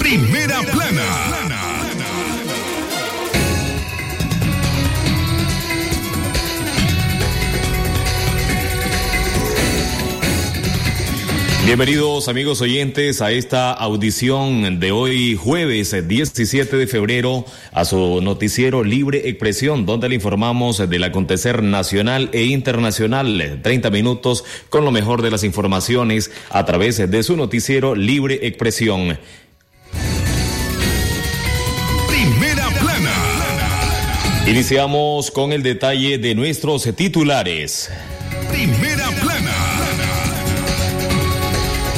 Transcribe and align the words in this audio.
Primera 0.00 0.64
plana. 0.64 1.57
Bienvenidos 11.68 12.28
amigos 12.28 12.62
oyentes 12.62 13.20
a 13.20 13.30
esta 13.30 13.74
audición 13.74 14.80
de 14.80 14.90
hoy 14.90 15.36
jueves 15.36 15.94
17 16.08 16.78
de 16.78 16.86
febrero 16.86 17.44
a 17.72 17.84
su 17.84 18.22
noticiero 18.22 18.82
Libre 18.82 19.28
Expresión 19.28 19.84
donde 19.84 20.08
le 20.08 20.14
informamos 20.14 20.78
del 20.78 21.04
acontecer 21.04 21.62
nacional 21.62 22.30
e 22.32 22.44
internacional 22.44 23.60
30 23.62 23.90
minutos 23.90 24.46
con 24.70 24.86
lo 24.86 24.90
mejor 24.90 25.20
de 25.20 25.30
las 25.30 25.44
informaciones 25.44 26.30
a 26.48 26.64
través 26.64 26.96
de 26.96 27.22
su 27.22 27.36
noticiero 27.36 27.94
Libre 27.94 28.46
Expresión. 28.46 29.18
Primera 32.08 32.66
plana. 32.80 34.44
Iniciamos 34.46 35.30
con 35.30 35.52
el 35.52 35.62
detalle 35.62 36.16
de 36.16 36.34
nuestros 36.34 36.84
titulares. 36.96 37.90
Primera 38.50 38.94
plana. 38.94 39.07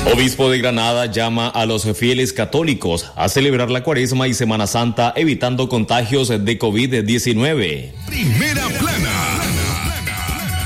Obispo 0.07 0.51
de 0.51 0.59
Granada 0.59 1.07
llama 1.07 1.49
a 1.49 1.67
los 1.67 1.85
fieles 1.97 2.33
católicos 2.33 3.13
a 3.17 3.29
celebrar 3.29 3.71
la 3.71 3.83
cuaresma 3.83 4.27
y 4.29 4.35
Semana 4.35 4.67
Santa 4.67 5.13
evitando 5.15 5.69
contagios 5.69 6.29
de 6.29 6.59
COVID-19. 6.59 7.93
Primera 8.07 8.67
plana. 8.79 9.11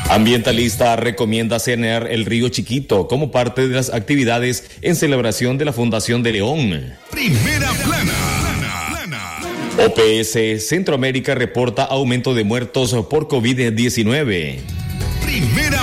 Ambientalista 0.09 0.95
recomienda 0.97 1.59
sanear 1.59 2.07
el 2.11 2.27
río 2.27 2.49
Chiquito 2.49 3.09
como 3.09 3.33
parte 3.33 3.67
de 3.67 3.75
las 3.75 3.93
actividades 3.93 4.71
en 4.83 4.95
celebración 4.95 5.59
de 5.59 5.65
la 5.65 5.73
Fundación 5.73 6.23
de 6.23 6.33
León. 6.33 6.95
Primera 7.11 7.71
plana. 7.85 8.13
OPS 9.77 10.69
Centroamérica 10.69 11.35
reporta 11.35 11.83
aumento 11.83 12.33
de 12.35 12.45
muertos 12.45 12.95
por 13.11 13.27
COVID-19. 13.27 14.59
Primera 15.25 15.69
plana. 15.69 15.74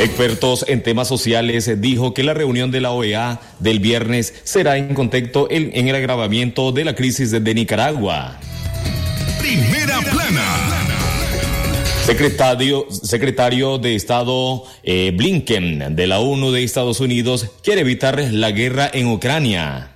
Expertos 0.00 0.64
en 0.66 0.82
temas 0.82 1.08
sociales 1.08 1.70
dijo 1.78 2.14
que 2.14 2.22
la 2.22 2.32
reunión 2.32 2.70
de 2.70 2.80
la 2.80 2.90
OEA 2.90 3.38
del 3.58 3.80
viernes 3.80 4.32
será 4.44 4.78
en 4.78 4.94
contexto 4.94 5.46
en, 5.50 5.70
en 5.74 5.88
el 5.88 5.94
agravamiento 5.94 6.72
de 6.72 6.86
la 6.86 6.94
crisis 6.94 7.30
de, 7.30 7.40
de 7.40 7.54
Nicaragua. 7.54 8.40
Primera 9.38 10.00
plana. 10.00 10.70
Secretario, 12.06 12.86
secretario 12.90 13.76
de 13.76 13.94
Estado 13.94 14.64
eh, 14.82 15.12
Blinken 15.14 15.94
de 15.94 16.06
la 16.06 16.18
ONU 16.20 16.50
de 16.50 16.64
Estados 16.64 17.00
Unidos 17.00 17.48
quiere 17.62 17.82
evitar 17.82 18.18
la 18.32 18.52
guerra 18.52 18.90
en 18.92 19.06
Ucrania. 19.06 19.90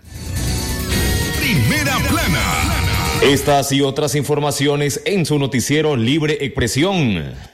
Primera 1.40 1.96
plana. 2.10 2.74
Estas 3.22 3.72
y 3.72 3.80
otras 3.80 4.14
informaciones 4.16 5.00
en 5.06 5.24
su 5.24 5.38
noticiero 5.38 5.96
Libre 5.96 6.36
Expresión. 6.42 7.53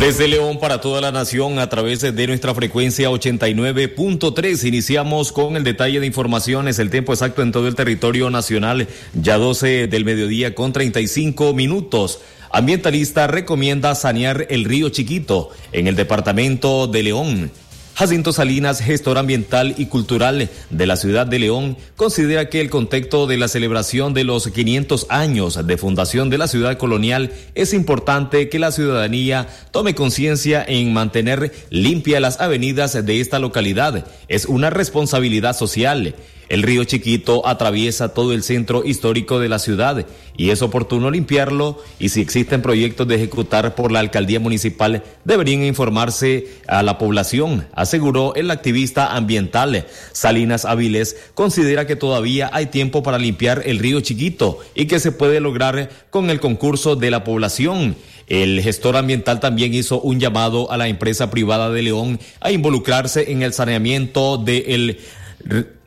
Desde 0.00 0.28
León 0.28 0.58
para 0.58 0.80
toda 0.80 1.00
la 1.00 1.12
nación 1.12 1.58
a 1.58 1.68
través 1.68 2.00
de 2.00 2.26
nuestra 2.26 2.54
frecuencia 2.54 3.10
89.3 3.10 4.66
iniciamos 4.66 5.32
con 5.32 5.56
el 5.56 5.64
detalle 5.64 6.00
de 6.00 6.06
informaciones, 6.06 6.78
el 6.78 6.90
tiempo 6.90 7.12
exacto 7.12 7.42
en 7.42 7.52
todo 7.52 7.68
el 7.68 7.74
territorio 7.74 8.28
nacional, 8.28 8.88
ya 9.14 9.38
12 9.38 9.86
del 9.86 10.04
mediodía 10.04 10.54
con 10.54 10.72
35 10.72 11.54
minutos. 11.54 12.20
Ambientalista 12.50 13.26
recomienda 13.28 13.94
sanear 13.94 14.46
el 14.50 14.64
río 14.64 14.88
Chiquito 14.90 15.50
en 15.72 15.86
el 15.86 15.96
departamento 15.96 16.86
de 16.86 17.02
León. 17.02 17.50
Jacinto 17.94 18.32
Salinas, 18.32 18.80
gestor 18.80 19.18
ambiental 19.18 19.76
y 19.78 19.86
cultural 19.86 20.48
de 20.70 20.86
la 20.86 20.96
ciudad 20.96 21.28
de 21.28 21.38
León, 21.38 21.76
considera 21.94 22.48
que 22.50 22.60
el 22.60 22.68
contexto 22.68 23.28
de 23.28 23.36
la 23.36 23.46
celebración 23.46 24.14
de 24.14 24.24
los 24.24 24.48
500 24.48 25.06
años 25.10 25.64
de 25.64 25.76
fundación 25.76 26.28
de 26.28 26.38
la 26.38 26.48
ciudad 26.48 26.76
colonial 26.76 27.30
es 27.54 27.72
importante 27.72 28.48
que 28.48 28.58
la 28.58 28.72
ciudadanía 28.72 29.46
tome 29.70 29.94
conciencia 29.94 30.64
en 30.66 30.92
mantener 30.92 31.52
limpias 31.70 32.20
las 32.20 32.40
avenidas 32.40 32.94
de 33.06 33.20
esta 33.20 33.38
localidad. 33.38 34.04
Es 34.26 34.46
una 34.46 34.70
responsabilidad 34.70 35.56
social. 35.56 36.16
El 36.48 36.62
río 36.62 36.84
Chiquito 36.84 37.46
atraviesa 37.46 38.12
todo 38.12 38.32
el 38.32 38.42
centro 38.42 38.84
histórico 38.84 39.40
de 39.40 39.48
la 39.48 39.58
ciudad 39.58 40.06
y 40.36 40.50
es 40.50 40.62
oportuno 40.62 41.10
limpiarlo 41.10 41.80
y 41.98 42.10
si 42.10 42.20
existen 42.20 42.60
proyectos 42.60 43.08
de 43.08 43.14
ejecutar 43.16 43.74
por 43.74 43.92
la 43.92 44.00
alcaldía 44.00 44.40
municipal 44.40 45.02
deberían 45.24 45.64
informarse 45.64 46.48
a 46.66 46.82
la 46.82 46.98
población, 46.98 47.66
aseguró 47.72 48.34
el 48.34 48.50
activista 48.50 49.14
ambiental. 49.14 49.86
Salinas 50.12 50.64
Aviles 50.64 51.16
considera 51.34 51.86
que 51.86 51.96
todavía 51.96 52.50
hay 52.52 52.66
tiempo 52.66 53.02
para 53.02 53.18
limpiar 53.18 53.62
el 53.64 53.78
río 53.78 54.00
Chiquito 54.00 54.58
y 54.74 54.86
que 54.86 55.00
se 55.00 55.12
puede 55.12 55.40
lograr 55.40 55.90
con 56.10 56.30
el 56.30 56.40
concurso 56.40 56.96
de 56.96 57.10
la 57.10 57.24
población. 57.24 57.96
El 58.26 58.60
gestor 58.62 58.96
ambiental 58.96 59.40
también 59.40 59.74
hizo 59.74 60.00
un 60.00 60.18
llamado 60.18 60.70
a 60.70 60.78
la 60.78 60.88
empresa 60.88 61.30
privada 61.30 61.70
de 61.70 61.82
León 61.82 62.18
a 62.40 62.50
involucrarse 62.52 63.30
en 63.30 63.42
el 63.42 63.52
saneamiento 63.52 64.38
del 64.38 64.98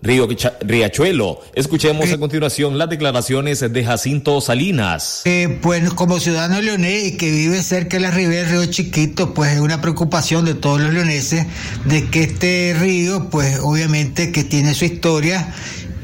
Río 0.02 0.28
Riachuelo. 0.62 1.42
Escuchemos 1.56 2.12
a 2.12 2.18
continuación 2.18 2.78
las 2.78 2.90
declaraciones 2.90 3.60
de 3.60 3.84
Jacinto 3.84 4.40
Salinas. 4.42 5.22
Eh, 5.26 5.60
pues 5.62 5.90
como 5.94 6.20
ciudadano 6.20 6.62
leonés 6.62 7.18
que 7.18 7.32
vive 7.32 7.62
cerca 7.64 7.98
de 7.98 8.02
la 8.02 8.12
ribera 8.12 8.48
del 8.48 8.52
río 8.52 8.66
Chiquito, 8.72 9.34
pues 9.34 9.54
es 9.54 9.60
una 9.60 9.82
preocupación 9.82 10.46
de 10.46 10.54
todos 10.54 10.80
los 10.80 10.94
leoneses 10.94 11.46
de 11.86 12.10
que 12.10 12.24
este 12.24 12.76
río, 12.80 13.30
pues 13.30 13.60
obviamente 13.60 14.32
que 14.32 14.44
tiene 14.44 14.76
su 14.76 14.86
historia 14.86 15.54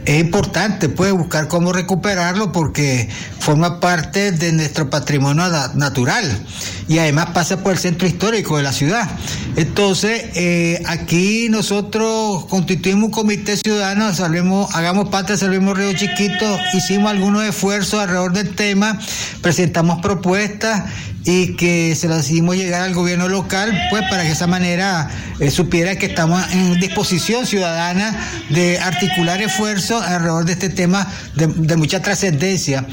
es 0.06 0.20
importante 0.20 0.90
pues 0.90 1.12
buscar 1.14 1.48
cómo 1.48 1.72
recuperarlo 1.72 2.52
porque 2.52 3.10
forma 3.40 3.80
parte 3.80 4.32
de 4.32 4.52
nuestro 4.52 4.90
patrimonio 4.90 5.44
natural 5.76 6.46
y 6.88 7.00
además 7.00 7.28
pasa 7.34 7.64
por 7.64 7.74
el 7.74 7.78
centro 7.78 8.08
histórico 8.08 8.58
de 8.58 8.64
la 8.64 8.74
ciudad. 8.74 9.10
Entonces, 9.56 10.26
eh, 10.36 10.82
aquí 10.86 11.48
nosotros 11.50 12.46
constituimos 12.46 13.06
un 13.06 13.12
comité 13.12 13.58
ciudadano, 13.58 14.14
salvemos, 14.14 14.74
hagamos 14.76 15.10
patria, 15.10 15.38
salvemos 15.38 15.78
Río 15.78 15.94
Chiquito, 15.94 16.60
hicimos 16.74 17.12
algunos 17.12 17.44
esfuerzos 17.44 18.02
alrededor 18.02 18.34
del 18.34 18.56
tema, 18.56 19.00
presentamos 19.42 20.02
propuestas 20.02 20.84
y 21.26 21.56
que 21.56 21.96
se 21.96 22.08
las 22.08 22.30
hicimos 22.30 22.56
llegar 22.56 22.82
al 22.82 22.94
gobierno 22.94 23.30
local, 23.30 23.72
pues 23.90 24.04
para 24.10 24.24
que 24.24 24.32
esa 24.32 24.48
manera 24.48 25.10
eh, 25.40 25.52
supiera 25.52 25.96
que 25.98 26.08
estamos 26.08 26.44
en 26.52 26.80
disposición 26.80 27.46
ciudadana 27.46 28.18
de 28.50 28.80
articular 28.80 29.42
esfuerzos 29.42 30.04
alrededor 30.04 30.46
de 30.46 30.54
este 30.54 30.70
tema 30.70 31.08
de 31.36 31.78
mucha 31.78 32.02
trascendencia. 32.02 32.86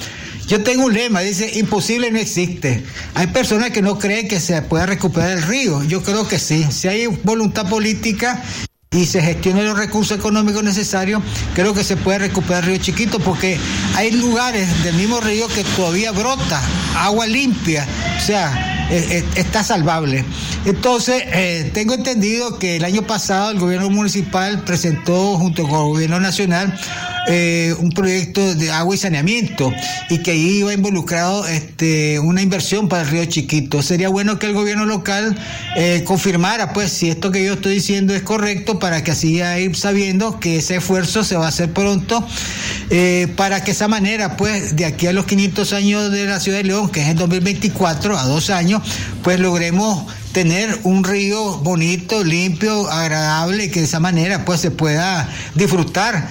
Yo 0.51 0.65
tengo 0.65 0.87
un 0.87 0.95
lema, 0.95 1.21
dice, 1.21 1.49
imposible 1.61 2.11
no 2.11 2.19
existe. 2.19 2.83
Hay 3.15 3.29
personas 3.29 3.71
que 3.71 3.83
no 3.83 4.01
creen 4.01 4.27
que 4.27 4.41
se 4.41 4.61
pueda 4.63 4.85
recuperar 4.85 5.31
el 5.31 5.43
río. 5.43 5.85
Yo 5.85 6.03
creo 6.03 6.27
que 6.27 6.41
sí. 6.41 6.67
Si 6.73 6.89
hay 6.89 7.07
voluntad 7.07 7.69
política 7.69 8.43
y 8.93 9.07
se 9.07 9.23
gestionen 9.23 9.67
los 9.67 9.79
recursos 9.79 10.19
económicos 10.19 10.65
necesarios, 10.65 11.23
creo 11.55 11.73
que 11.73 11.85
se 11.85 11.97
puede 11.97 12.19
recuperar 12.19 12.65
río 12.65 12.77
Chiquito 12.79 13.21
porque 13.21 13.57
hay 13.95 14.11
lugares 14.11 14.83
del 14.83 14.97
mismo 14.97 15.21
río 15.21 15.47
que 15.47 15.63
todavía 15.77 16.11
brota 16.11 16.61
agua 16.97 17.29
limpia, 17.29 17.87
o 18.17 18.21
sea, 18.21 18.89
eh, 18.91 19.25
está 19.37 19.63
salvable. 19.63 20.25
Entonces, 20.65 21.23
eh, 21.27 21.71
tengo 21.73 21.95
entendido 21.95 22.59
que 22.59 22.79
el 22.79 22.85
año 22.85 23.03
pasado 23.03 23.53
el 23.53 23.61
gobierno 23.61 23.91
municipal 23.91 24.65
presentó 24.65 25.39
junto 25.39 25.69
con 25.69 25.79
el 25.79 25.87
gobierno 25.93 26.19
nacional 26.19 26.77
eh, 27.29 27.75
un 27.79 27.91
proyecto 27.91 28.55
de 28.55 28.71
agua 28.71 28.95
y 28.95 28.99
saneamiento 28.99 29.73
y 30.09 30.19
que 30.19 30.33
ahí 30.33 30.59
iba 30.59 30.73
involucrado 30.73 31.47
este, 31.47 32.19
una 32.19 32.43
inversión 32.43 32.89
para 32.89 33.03
el 33.03 33.09
río 33.09 33.25
Chiquito. 33.27 33.83
Sería 33.83 34.09
bueno 34.09 34.39
que 34.39 34.47
el 34.47 34.55
gobierno 34.55 34.87
local 34.87 35.37
eh, 35.77 36.03
confirmara 36.05 36.73
pues 36.73 36.93
si 36.93 37.11
esto 37.11 37.31
que 37.31 37.45
yo 37.45 37.55
estoy 37.55 37.75
diciendo 37.75 38.15
es 38.15 38.23
correcto 38.23 38.79
para 38.79 39.05
que 39.05 39.11
así 39.11 39.41
ir 39.41 39.77
sabiendo 39.77 40.41
que 40.41 40.57
ese 40.57 40.77
esfuerzo 40.77 41.25
se 41.25 41.37
va 41.37 41.47
a 41.47 41.49
hacer 41.49 41.73
pronto 41.73 42.27
eh, 42.91 43.29
para 43.37 43.63
que 43.63 43.71
esa 43.71 43.89
manera 43.89 44.37
pues 44.37 44.77
de 44.77 44.85
aquí 44.85 45.07
a 45.07 45.13
los 45.13 45.27
500 45.27 45.73
años 45.73 46.11
de 46.11 46.27
la 46.27 46.41
ciudad 46.41 46.59
de 46.59 46.65
León, 46.65 46.91
que 46.91 47.03
es 47.03 47.09
el 47.09 47.17
2024, 47.17 48.19
a 48.19 48.25
dos 48.25 48.51
años, 48.51 48.83
pues 49.23 49.39
logremos 49.39 50.07
tener 50.33 50.79
un 50.85 51.05
río 51.05 51.59
bonito, 51.59 52.25
limpio, 52.25 52.91
agradable, 52.91 53.71
que 53.71 53.81
de 53.81 53.87
esa 53.87 54.01
manera 54.01 54.45
pues 54.45 54.61
se 54.61 54.71
pueda 54.71 55.29
disfrutar 55.55 56.29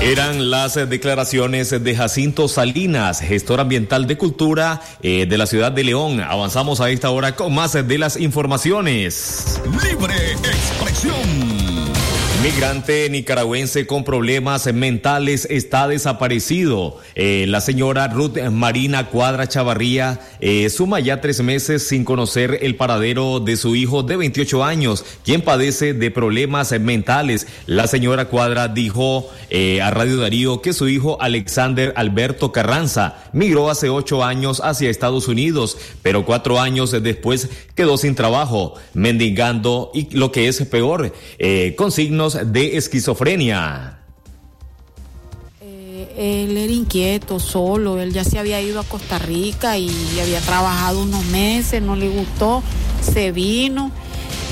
Eran 0.00 0.50
las 0.50 0.76
declaraciones 0.88 1.70
de 1.70 1.94
Jacinto 1.94 2.48
Salinas, 2.48 3.20
gestor 3.20 3.60
ambiental 3.60 4.06
de 4.06 4.16
cultura 4.16 4.80
eh, 5.02 5.26
de 5.26 5.36
la 5.36 5.46
ciudad 5.46 5.72
de 5.72 5.84
León. 5.84 6.20
Avanzamos 6.22 6.80
a 6.80 6.88
esta 6.88 7.10
hora 7.10 7.36
con 7.36 7.54
más 7.54 7.74
de 7.74 7.98
las 7.98 8.16
informaciones. 8.16 9.60
Libre 9.82 10.14
expresión. 10.32 11.59
Migrante 12.42 13.10
nicaragüense 13.10 13.86
con 13.86 14.02
problemas 14.02 14.72
mentales 14.72 15.46
está 15.50 15.86
desaparecido. 15.86 16.96
Eh, 17.14 17.44
la 17.46 17.60
señora 17.60 18.08
Ruth 18.08 18.38
Marina 18.50 19.08
Cuadra 19.08 19.46
Chavarría 19.46 20.20
eh, 20.40 20.70
suma 20.70 21.00
ya 21.00 21.20
tres 21.20 21.42
meses 21.42 21.86
sin 21.86 22.02
conocer 22.02 22.60
el 22.62 22.76
paradero 22.76 23.40
de 23.40 23.58
su 23.58 23.76
hijo 23.76 24.02
de 24.02 24.16
28 24.16 24.64
años, 24.64 25.04
quien 25.22 25.42
padece 25.42 25.92
de 25.92 26.10
problemas 26.10 26.72
mentales. 26.80 27.46
La 27.66 27.86
señora 27.86 28.24
Cuadra 28.24 28.68
dijo 28.68 29.28
eh, 29.50 29.82
a 29.82 29.90
Radio 29.90 30.16
Darío 30.16 30.62
que 30.62 30.72
su 30.72 30.88
hijo 30.88 31.20
Alexander 31.20 31.92
Alberto 31.94 32.52
Carranza 32.52 33.22
migró 33.34 33.68
hace 33.68 33.90
ocho 33.90 34.24
años 34.24 34.62
hacia 34.64 34.88
Estados 34.88 35.28
Unidos, 35.28 35.76
pero 36.00 36.24
cuatro 36.24 36.58
años 36.58 36.90
después 37.02 37.50
quedó 37.74 37.98
sin 37.98 38.14
trabajo, 38.14 38.76
mendigando 38.94 39.90
y 39.92 40.08
lo 40.16 40.32
que 40.32 40.48
es 40.48 40.62
peor, 40.62 41.12
con 41.76 41.92
signos 41.92 42.29
de 42.34 42.76
esquizofrenia. 42.76 43.98
Eh, 45.60 46.46
él 46.48 46.56
era 46.56 46.72
inquieto, 46.72 47.38
solo, 47.38 48.00
él 48.00 48.12
ya 48.12 48.24
se 48.24 48.38
había 48.38 48.60
ido 48.60 48.80
a 48.80 48.84
Costa 48.84 49.18
Rica 49.18 49.76
y 49.78 49.90
había 50.20 50.40
trabajado 50.40 51.02
unos 51.02 51.24
meses, 51.26 51.82
no 51.82 51.96
le 51.96 52.08
gustó, 52.08 52.62
se 53.02 53.32
vino 53.32 53.90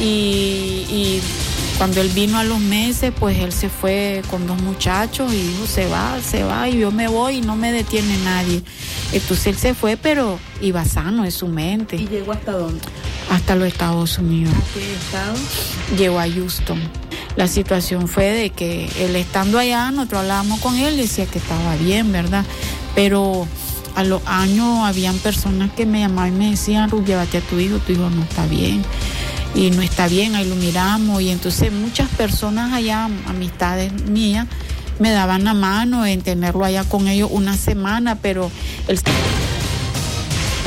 y, 0.01 1.21
cuando 1.77 2.01
él 2.01 2.09
vino 2.09 2.39
a 2.39 2.45
los 2.45 2.59
meses, 2.59 3.13
pues 3.19 3.39
él 3.39 3.53
se 3.53 3.69
fue 3.69 4.23
con 4.31 4.49
dos 4.49 4.61
muchachos 4.61 5.33
y 5.33 5.37
dijo, 5.37 5.67
se 5.67 5.87
va, 5.87 6.19
se 6.21 6.43
va, 6.43 6.69
y 6.69 6.81
yo 6.81 6.91
me 6.91 7.07
voy 7.07 7.37
y 7.37 7.41
no 7.41 7.55
me 7.55 7.71
detiene 7.71 8.17
nadie. 8.25 8.63
Entonces 9.13 9.47
él 9.47 9.57
se 9.57 9.75
fue, 9.75 9.97
pero 9.97 10.41
iba 10.61 10.85
sano 10.85 11.25
en 11.25 11.31
su 11.31 11.47
mente. 11.47 11.95
¿Y 11.95 12.09
llegó 12.09 12.33
hasta 12.33 12.53
dónde? 12.53 12.81
Hasta 13.31 13.55
los 13.55 13.69
Estados 13.69 14.19
Unidos. 14.19 14.53
¿A 14.55 14.75
qué 14.75 14.93
estado? 14.93 15.37
Llegó 15.97 16.19
a 16.19 16.29
Houston. 16.29 16.81
La 17.39 17.47
situación 17.47 18.09
fue 18.09 18.33
de 18.33 18.51
que 18.51 18.91
él 18.99 19.15
estando 19.15 19.61
allá, 19.61 19.93
nosotros 19.93 20.23
hablábamos 20.23 20.59
con 20.59 20.75
él, 20.75 20.97
decía 20.97 21.25
que 21.25 21.39
estaba 21.39 21.77
bien, 21.77 22.11
¿verdad? 22.11 22.45
Pero 22.97 23.47
a 23.95 24.03
los 24.03 24.23
años 24.27 24.81
habían 24.83 25.17
personas 25.19 25.71
que 25.71 25.87
me 25.87 26.01
llamaban 26.01 26.35
y 26.35 26.37
me 26.37 26.51
decían, 26.51 26.91
Ruth, 26.91 27.05
llévate 27.05 27.39
a 27.39 27.41
tu 27.41 27.61
hijo, 27.61 27.79
tu 27.79 27.93
hijo 27.93 28.11
no 28.11 28.25
está 28.25 28.45
bien. 28.47 28.83
Y 29.55 29.71
no 29.71 29.83
está 29.83 30.09
bien, 30.09 30.35
ahí 30.35 30.49
lo 30.49 30.57
miramos. 30.57 31.23
Y 31.23 31.29
entonces 31.29 31.71
muchas 31.71 32.09
personas 32.09 32.73
allá, 32.73 33.09
amistades 33.29 33.93
mías, 34.03 34.49
me 34.99 35.13
daban 35.13 35.45
la 35.45 35.55
mano 35.55 36.07
en 36.07 36.23
tenerlo 36.23 36.65
allá 36.65 36.83
con 36.83 37.07
ellos 37.07 37.29
una 37.33 37.57
semana, 37.57 38.17
pero 38.17 38.51
el... 38.89 38.99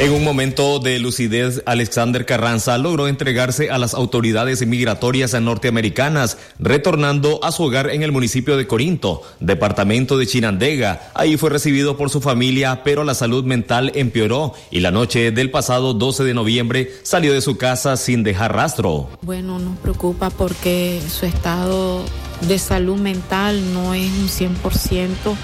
En 0.01 0.12
un 0.13 0.24
momento 0.24 0.80
de 0.80 0.98
lucidez, 0.98 1.62
Alexander 1.68 2.25
Carranza 2.25 2.75
logró 2.80 3.07
entregarse 3.07 3.69
a 3.69 3.77
las 3.77 3.94
autoridades 3.94 4.65
migratorias 4.65 5.39
norteamericanas, 5.39 6.39
retornando 6.57 7.39
a 7.44 7.51
su 7.51 7.62
hogar 7.62 7.92
en 7.92 8.01
el 8.01 8.12
municipio 8.12 8.57
de 8.57 8.65
Corinto, 8.65 9.21
departamento 9.39 10.18
de 10.18 10.25
Chinandega. 10.25 11.12
Ahí 11.13 11.38
fue 11.38 11.51
recibido 11.51 11.98
por 11.98 12.09
su 12.09 12.19
familia, 12.19 12.81
pero 12.83 13.03
la 13.03 13.13
salud 13.13 13.44
mental 13.44 13.92
empeoró 13.94 14.56
y 14.71 14.80
la 14.80 14.89
noche 14.89 15.31
del 15.31 15.51
pasado 15.51 15.94
12 15.94 16.24
de 16.24 16.33
noviembre 16.33 16.92
salió 17.04 17.31
de 17.31 17.42
su 17.42 17.57
casa 17.57 17.95
sin 17.95 18.24
dejar 18.24 18.56
rastro. 18.56 19.07
Bueno, 19.21 19.59
nos 19.59 19.77
preocupa 19.77 20.31
porque 20.31 21.00
su 21.12 21.27
estado 21.27 22.04
de 22.47 22.57
salud 22.57 22.97
mental 22.97 23.71
no 23.71 23.94
es 23.94 24.09
un 24.09 24.30
100%. 24.30 25.36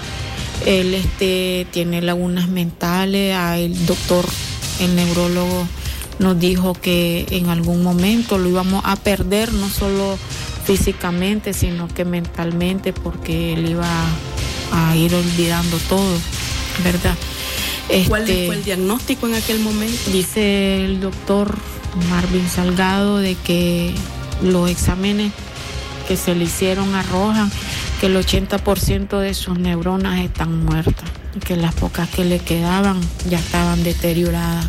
Él 0.66 0.94
este, 0.94 1.66
tiene 1.70 2.02
lagunas 2.02 2.48
mentales, 2.48 3.36
el 3.56 3.86
doctor 3.86 4.26
el 4.80 4.94
neurólogo 4.94 5.66
nos 6.18 6.38
dijo 6.38 6.74
que 6.74 7.26
en 7.30 7.48
algún 7.48 7.82
momento 7.82 8.38
lo 8.38 8.48
íbamos 8.48 8.82
a 8.84 8.96
perder, 8.96 9.52
no 9.52 9.68
solo 9.68 10.18
físicamente, 10.64 11.52
sino 11.52 11.88
que 11.88 12.04
mentalmente, 12.04 12.92
porque 12.92 13.54
él 13.54 13.70
iba 13.70 13.88
a 14.72 14.96
ir 14.96 15.14
olvidando 15.14 15.78
todo, 15.88 16.18
¿verdad? 16.84 17.14
¿Cuál 18.08 18.22
este, 18.22 18.46
fue 18.46 18.56
el 18.56 18.64
diagnóstico 18.64 19.26
en 19.28 19.34
aquel 19.34 19.60
momento? 19.60 20.10
Dice 20.12 20.84
el 20.84 21.00
doctor 21.00 21.56
Marvin 22.10 22.48
Salgado 22.48 23.18
de 23.18 23.34
que 23.34 23.94
los 24.42 24.70
exámenes 24.70 25.32
que 26.06 26.16
se 26.16 26.34
le 26.34 26.44
hicieron 26.44 26.94
arrojan 26.94 27.50
que 28.00 28.06
el 28.06 28.16
80% 28.16 29.18
de 29.18 29.34
sus 29.34 29.58
neuronas 29.58 30.20
están 30.20 30.64
muertas 30.64 31.10
que 31.46 31.56
las 31.56 31.74
pocas 31.74 32.08
que 32.08 32.24
le 32.24 32.38
quedaban 32.38 33.00
ya 33.28 33.38
estaban 33.38 33.82
deterioradas. 33.82 34.66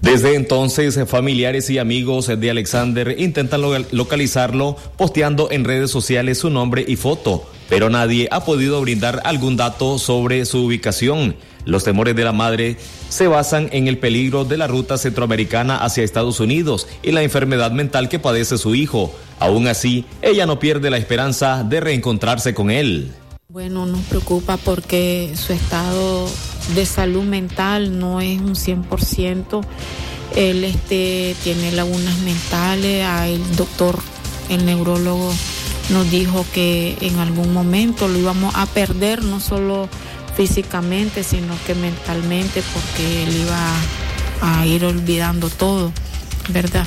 Desde 0.00 0.36
entonces, 0.36 0.98
familiares 1.08 1.68
y 1.70 1.78
amigos 1.78 2.28
de 2.28 2.50
Alexander 2.50 3.16
intentan 3.18 3.60
localizarlo 3.90 4.76
posteando 4.96 5.50
en 5.50 5.64
redes 5.64 5.90
sociales 5.90 6.38
su 6.38 6.50
nombre 6.50 6.84
y 6.86 6.96
foto, 6.96 7.50
pero 7.68 7.90
nadie 7.90 8.28
ha 8.30 8.44
podido 8.44 8.80
brindar 8.80 9.20
algún 9.24 9.56
dato 9.56 9.98
sobre 9.98 10.44
su 10.44 10.64
ubicación. 10.64 11.34
Los 11.64 11.84
temores 11.84 12.16
de 12.16 12.24
la 12.24 12.32
madre 12.32 12.76
se 13.08 13.26
basan 13.26 13.68
en 13.72 13.88
el 13.88 13.98
peligro 13.98 14.44
de 14.44 14.56
la 14.56 14.66
ruta 14.66 14.98
centroamericana 14.98 15.78
hacia 15.78 16.04
Estados 16.04 16.40
Unidos 16.40 16.86
y 17.02 17.12
la 17.12 17.22
enfermedad 17.22 17.72
mental 17.72 18.08
que 18.08 18.18
padece 18.18 18.58
su 18.58 18.74
hijo. 18.74 19.14
Aún 19.38 19.66
así, 19.68 20.04
ella 20.22 20.46
no 20.46 20.58
pierde 20.58 20.90
la 20.90 20.98
esperanza 20.98 21.64
de 21.64 21.80
reencontrarse 21.80 22.54
con 22.54 22.70
él. 22.70 23.12
Bueno, 23.50 23.86
nos 23.86 24.02
preocupa 24.02 24.58
porque 24.58 25.32
su 25.34 25.52
estado 25.52 26.28
de 26.74 26.84
salud 26.84 27.22
mental 27.22 27.98
no 27.98 28.20
es 28.20 28.38
un 28.40 28.54
100%. 28.54 29.62
Él 30.36 30.64
este, 30.64 31.34
tiene 31.42 31.72
lagunas 31.72 32.18
mentales. 32.18 33.06
El 33.26 33.56
doctor, 33.56 33.98
el 34.50 34.66
neurólogo, 34.66 35.32
nos 35.90 36.10
dijo 36.10 36.44
que 36.52 36.96
en 37.00 37.18
algún 37.18 37.52
momento 37.54 38.08
lo 38.08 38.18
íbamos 38.18 38.54
a 38.54 38.66
perder, 38.66 39.24
no 39.24 39.40
solo 39.40 39.88
físicamente, 40.38 41.24
sino 41.24 41.52
que 41.66 41.74
mentalmente, 41.74 42.62
porque 42.72 43.24
él 43.24 43.36
iba 43.38 43.72
a 44.40 44.64
ir 44.66 44.84
olvidando 44.84 45.50
todo, 45.50 45.92
¿verdad? 46.50 46.86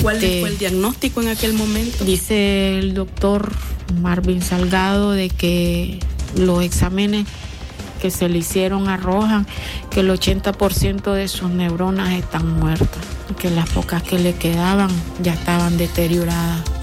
¿Cuál 0.00 0.20
fue 0.20 0.28
el 0.28 0.44
este, 0.44 0.58
diagnóstico 0.58 1.22
en 1.22 1.28
aquel 1.28 1.54
momento? 1.54 2.04
Dice 2.04 2.78
el 2.78 2.94
doctor 2.94 3.52
Marvin 4.00 4.42
Salgado 4.42 5.10
de 5.10 5.28
que 5.28 5.98
los 6.36 6.62
exámenes 6.62 7.26
que 8.00 8.12
se 8.12 8.28
le 8.28 8.38
hicieron 8.38 8.88
arrojan 8.88 9.44
que 9.90 10.00
el 10.00 10.10
80% 10.10 11.14
de 11.14 11.26
sus 11.26 11.50
neuronas 11.50 12.12
están 12.12 12.48
muertas, 12.60 13.02
que 13.40 13.50
las 13.50 13.68
pocas 13.70 14.04
que 14.04 14.20
le 14.20 14.34
quedaban 14.34 14.90
ya 15.20 15.34
estaban 15.34 15.78
deterioradas. 15.78 16.81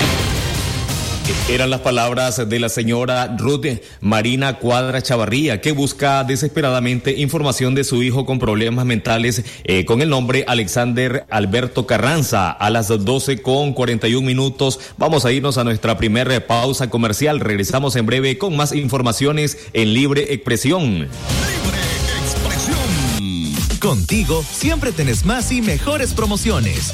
Eran 1.50 1.70
las 1.70 1.82
palabras 1.82 2.48
de 2.48 2.60
la 2.60 2.70
señora 2.70 3.36
Ruth 3.38 3.66
Marina 4.02 4.58
Cuadra 4.60 5.02
Chavarría, 5.02 5.62
que 5.62 5.72
busca 5.72 6.24
desesperadamente 6.24 7.20
información 7.20 7.76
de 7.76 7.84
su 7.84 8.04
hijo 8.04 8.26
con 8.26 8.40
problemas 8.40 8.86
mentales 8.86 9.44
eh, 9.64 9.86
con 9.86 10.02
el 10.02 10.10
nombre 10.10 10.46
Alexander 10.48 11.26
Alberto 11.30 11.86
Carranza. 11.88 12.52
A 12.52 12.70
las 12.70 12.88
12 12.88 13.42
con 13.42 13.74
41 13.74 14.26
minutos 14.26 14.80
vamos 14.98 15.26
a 15.26 15.32
irnos 15.32 15.58
a 15.58 15.64
nuestra 15.64 15.98
primera 15.98 16.46
pausa 16.46 16.90
comercial. 16.90 17.40
Regresamos 17.40 17.96
en 17.96 18.06
breve 18.06 18.38
con 18.38 18.56
más 18.56 18.74
informaciones 18.74 19.58
en 19.74 19.94
Libre 19.94 20.34
Expresión. 20.34 21.08
Contigo 23.80 24.44
siempre 24.52 24.92
tenés 24.92 25.26
más 25.26 25.52
y 25.52 25.62
mejores 25.62 26.14
promociones. 26.14 26.94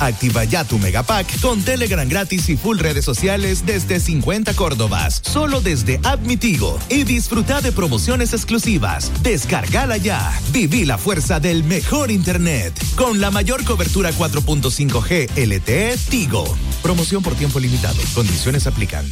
Activa 0.00 0.44
ya 0.44 0.64
tu 0.64 0.78
Megapack 0.78 1.40
con 1.40 1.62
Telegram 1.62 2.08
gratis 2.08 2.48
y 2.50 2.56
full 2.56 2.78
redes 2.78 3.04
sociales 3.04 3.64
desde 3.64 3.98
50 3.98 4.54
Córdobas, 4.54 5.20
solo 5.24 5.60
desde 5.60 6.00
Admitigo. 6.04 6.78
Y 6.88 7.04
disfruta 7.04 7.60
de 7.60 7.72
promociones 7.72 8.32
exclusivas. 8.32 9.10
Descargala 9.22 9.96
ya. 9.96 10.38
Viví 10.52 10.84
la 10.84 10.98
fuerza 10.98 11.40
del 11.40 11.64
mejor 11.64 12.10
Internet. 12.10 12.74
Con 12.94 13.20
la 13.20 13.30
mayor 13.30 13.64
cobertura 13.64 14.12
4.5G 14.12 15.30
LTE 15.34 15.96
Tigo. 16.10 16.44
Promoción 16.82 17.22
por 17.22 17.34
tiempo 17.34 17.58
limitado. 17.58 17.98
Condiciones 18.14 18.66
aplican. 18.66 19.06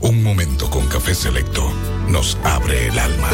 Un 0.00 0.22
momento 0.22 0.70
con 0.70 0.86
café 0.86 1.14
selecto 1.14 1.72
nos 2.08 2.38
abre 2.44 2.86
el 2.86 2.98
alma 2.98 3.30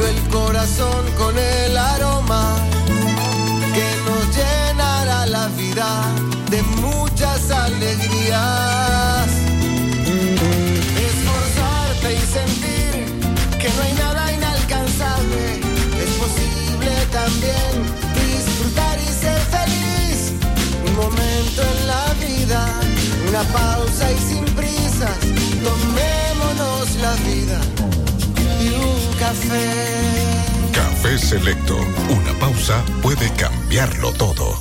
el 0.00 0.28
corazón 0.30 1.04
con 1.18 1.38
el 1.38 1.76
aroma 1.76 2.71
Selecto. 31.18 31.76
Una 32.08 32.32
pausa 32.40 32.82
puede 33.02 33.30
cambiarlo 33.34 34.12
todo. 34.12 34.58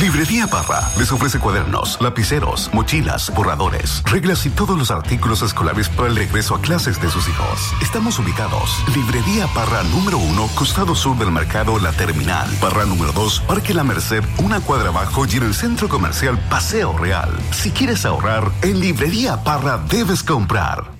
Librería 0.00 0.46
Parra 0.46 0.80
les 0.98 1.12
ofrece 1.12 1.38
cuadernos, 1.38 1.98
lapiceros, 2.00 2.70
mochilas, 2.72 3.30
borradores, 3.34 4.02
reglas 4.04 4.46
y 4.46 4.50
todos 4.50 4.78
los 4.78 4.90
artículos 4.90 5.42
escolares 5.42 5.90
para 5.90 6.08
el 6.08 6.16
regreso 6.16 6.54
a 6.54 6.60
clases 6.60 7.00
de 7.02 7.10
sus 7.10 7.28
hijos. 7.28 7.72
Estamos 7.82 8.18
ubicados. 8.18 8.82
Librería 8.94 9.46
Parra 9.48 9.82
número 9.84 10.16
uno, 10.16 10.48
costado 10.54 10.94
sur 10.94 11.18
del 11.18 11.30
mercado 11.30 11.78
La 11.78 11.92
Terminal. 11.92 12.48
Parra 12.60 12.86
número 12.86 13.12
dos, 13.12 13.40
Parque 13.40 13.74
La 13.74 13.84
Merced, 13.84 14.24
una 14.38 14.60
cuadra 14.60 14.88
abajo 14.88 15.26
y 15.26 15.36
en 15.36 15.42
el 15.42 15.54
centro 15.54 15.88
comercial 15.88 16.38
Paseo 16.48 16.96
Real. 16.96 17.30
Si 17.52 17.70
quieres 17.70 18.06
ahorrar, 18.06 18.50
en 18.62 18.80
Librería 18.80 19.44
Parra 19.44 19.78
debes 19.88 20.22
comprar. 20.22 20.99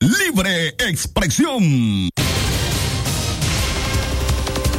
Libre 0.00 0.68
expresión. 0.78 2.08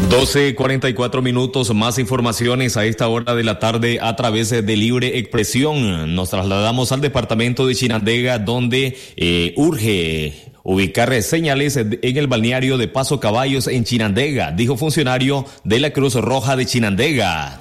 12.44 0.10 1.22
minutos, 1.22 1.74
más 1.74 2.00
informaciones 2.00 2.78
a 2.78 2.86
esta 2.86 3.08
hora 3.08 3.36
de 3.36 3.44
la 3.44 3.60
tarde 3.60 4.00
a 4.02 4.16
través 4.16 4.50
de 4.50 4.76
Libre 4.76 5.20
Expresión. 5.20 6.16
Nos 6.16 6.32
trasladamos 6.32 6.92
al 6.92 7.02
departamento 7.02 7.68
de 7.68 7.76
Chinandega 7.76 8.40
donde 8.40 8.98
eh, 9.16 9.54
urge 9.56 10.52
ubicar 10.64 11.22
señales 11.22 11.78
en 11.78 12.18
el 12.18 12.28
balneario 12.28 12.78
de 12.78 12.88
Paso 12.88 13.20
Caballos 13.20 13.68
en 13.68 13.84
Chinandega, 13.84 14.52
dijo 14.52 14.78
funcionario 14.78 15.46
de 15.64 15.80
la 15.80 15.92
Cruz 15.92 16.16
Roja 16.16 16.56
de 16.56 16.66
Chinandega. 16.66 17.60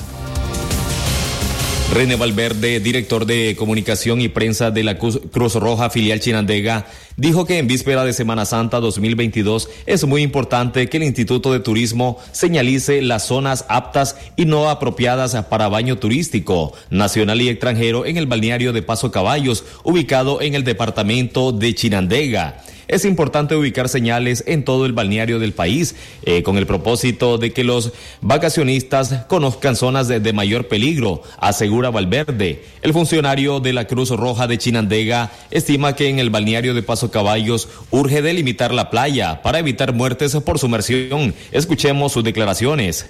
René 1.92 2.16
Valverde, 2.16 2.80
director 2.80 3.26
de 3.26 3.54
comunicación 3.54 4.22
y 4.22 4.28
prensa 4.28 4.70
de 4.70 4.82
la 4.82 4.96
Cruz 4.96 5.54
Roja 5.56 5.90
filial 5.90 6.20
Chinandega, 6.20 6.86
dijo 7.18 7.44
que 7.44 7.58
en 7.58 7.66
víspera 7.66 8.02
de 8.06 8.14
Semana 8.14 8.46
Santa 8.46 8.80
2022 8.80 9.68
es 9.84 10.06
muy 10.06 10.22
importante 10.22 10.88
que 10.88 10.96
el 10.96 11.02
Instituto 11.02 11.52
de 11.52 11.60
Turismo 11.60 12.18
señalice 12.32 13.02
las 13.02 13.26
zonas 13.26 13.66
aptas 13.68 14.16
y 14.36 14.46
no 14.46 14.70
apropiadas 14.70 15.36
para 15.50 15.68
baño 15.68 15.98
turístico 15.98 16.72
nacional 16.88 17.42
y 17.42 17.50
extranjero 17.50 18.06
en 18.06 18.16
el 18.16 18.26
balneario 18.26 18.72
de 18.72 18.80
Paso 18.80 19.10
Caballos, 19.10 19.62
ubicado 19.84 20.40
en 20.40 20.54
el 20.54 20.64
departamento 20.64 21.52
de 21.52 21.74
Chinandega. 21.74 22.62
Es 22.88 23.04
importante 23.04 23.56
ubicar 23.56 23.88
señales 23.88 24.44
en 24.46 24.64
todo 24.64 24.86
el 24.86 24.92
balneario 24.92 25.38
del 25.38 25.52
país 25.52 25.94
eh, 26.24 26.42
con 26.42 26.58
el 26.58 26.66
propósito 26.66 27.38
de 27.38 27.52
que 27.52 27.64
los 27.64 27.92
vacacionistas 28.20 29.24
conozcan 29.28 29.76
zonas 29.76 30.08
de, 30.08 30.32
mayor 30.32 30.68
peligro, 30.68 31.22
asegura 31.38 31.90
Valverde. 31.90 32.64
El 32.82 32.92
funcionario 32.92 33.60
de 33.60 33.72
la 33.72 33.86
Cruz 33.86 34.10
Roja 34.10 34.46
de 34.46 34.58
Chinandega 34.58 35.30
estima 35.50 35.94
que 35.94 36.08
en 36.08 36.18
el 36.18 36.30
balneario 36.30 36.74
de 36.74 36.82
Paso 36.82 37.10
Caballos 37.10 37.68
urge 37.90 38.22
delimitar 38.22 38.72
la 38.72 38.90
playa 38.90 39.42
para 39.42 39.58
evitar 39.58 39.92
muertes 39.92 40.34
por 40.36 40.58
sumersión. 40.58 41.34
Escuchemos 41.52 42.12
sus 42.12 42.24
declaraciones. 42.24 43.06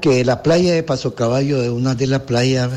Que 0.00 0.24
la 0.24 0.42
playa 0.42 0.72
de 0.72 0.82
Paso 0.82 1.14
Caballo 1.14 1.62
es 1.62 1.68
una 1.68 1.94
de 1.94 2.06
las 2.06 2.20
playas 2.20 2.70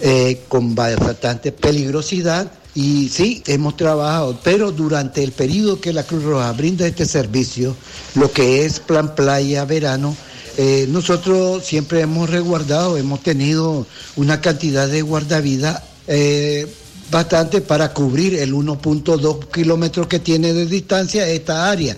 eh, 0.00 0.40
con 0.48 0.74
bastante 0.74 1.52
peligrosidad 1.52 2.52
y 2.76 3.08
sí, 3.08 3.42
hemos 3.46 3.74
trabajado, 3.74 4.38
pero 4.44 4.70
durante 4.70 5.24
el 5.24 5.32
periodo 5.32 5.80
que 5.80 5.94
la 5.94 6.02
Cruz 6.02 6.22
Roja 6.22 6.52
brinda 6.52 6.86
este 6.86 7.06
servicio, 7.06 7.74
lo 8.14 8.30
que 8.30 8.66
es 8.66 8.80
plan 8.80 9.14
playa 9.14 9.64
verano, 9.64 10.14
eh, 10.58 10.86
nosotros 10.90 11.64
siempre 11.64 12.02
hemos 12.02 12.28
resguardado, 12.28 12.98
hemos 12.98 13.22
tenido 13.22 13.86
una 14.16 14.42
cantidad 14.42 14.86
de 14.88 15.00
guardavidas 15.00 15.82
eh, 16.06 16.70
bastante 17.10 17.62
para 17.62 17.94
cubrir 17.94 18.34
el 18.34 18.52
1.2 18.52 19.50
kilómetros 19.50 20.06
que 20.06 20.18
tiene 20.18 20.52
de 20.52 20.66
distancia 20.66 21.26
esta 21.26 21.70
área. 21.70 21.96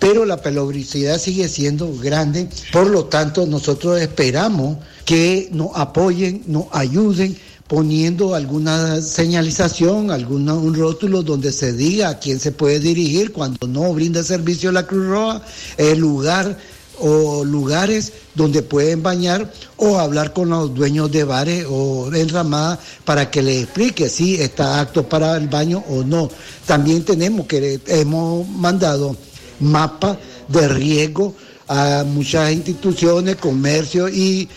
Pero 0.00 0.24
la 0.24 0.38
peligrosidad 0.38 1.20
sigue 1.20 1.48
siendo 1.48 1.96
grande, 1.98 2.48
por 2.72 2.88
lo 2.88 3.04
tanto 3.04 3.46
nosotros 3.46 4.00
esperamos 4.00 4.78
que 5.04 5.48
nos 5.52 5.68
apoyen, 5.74 6.42
nos 6.48 6.64
ayuden 6.72 7.38
poniendo 7.68 8.34
alguna 8.34 9.00
señalización, 9.00 10.10
alguna, 10.10 10.54
un 10.54 10.74
rótulo 10.74 11.22
donde 11.22 11.52
se 11.52 11.72
diga 11.72 12.08
a 12.10 12.18
quién 12.18 12.38
se 12.38 12.52
puede 12.52 12.78
dirigir 12.78 13.32
cuando 13.32 13.66
no 13.66 13.92
brinda 13.92 14.22
servicio 14.22 14.70
la 14.70 14.86
Cruz 14.86 15.06
Roja, 15.06 15.42
el 15.76 15.98
lugar 15.98 16.56
o 16.98 17.44
lugares 17.44 18.12
donde 18.34 18.62
pueden 18.62 19.02
bañar 19.02 19.52
o 19.76 19.98
hablar 19.98 20.32
con 20.32 20.48
los 20.48 20.74
dueños 20.74 21.10
de 21.10 21.24
bares 21.24 21.66
o 21.68 22.10
enramadas 22.14 22.78
para 23.04 23.30
que 23.30 23.42
les 23.42 23.64
explique 23.64 24.08
si 24.08 24.36
está 24.36 24.80
apto 24.80 25.06
para 25.06 25.36
el 25.36 25.48
baño 25.48 25.84
o 25.88 26.04
no. 26.04 26.30
También 26.64 27.04
tenemos 27.04 27.46
que 27.46 27.80
hemos 27.86 28.48
mandado 28.48 29.16
mapas 29.60 30.16
de 30.48 30.68
riesgo 30.68 31.34
a 31.68 32.04
muchas 32.06 32.52
instituciones, 32.52 33.36
comercio 33.36 34.08
y, 34.08 34.48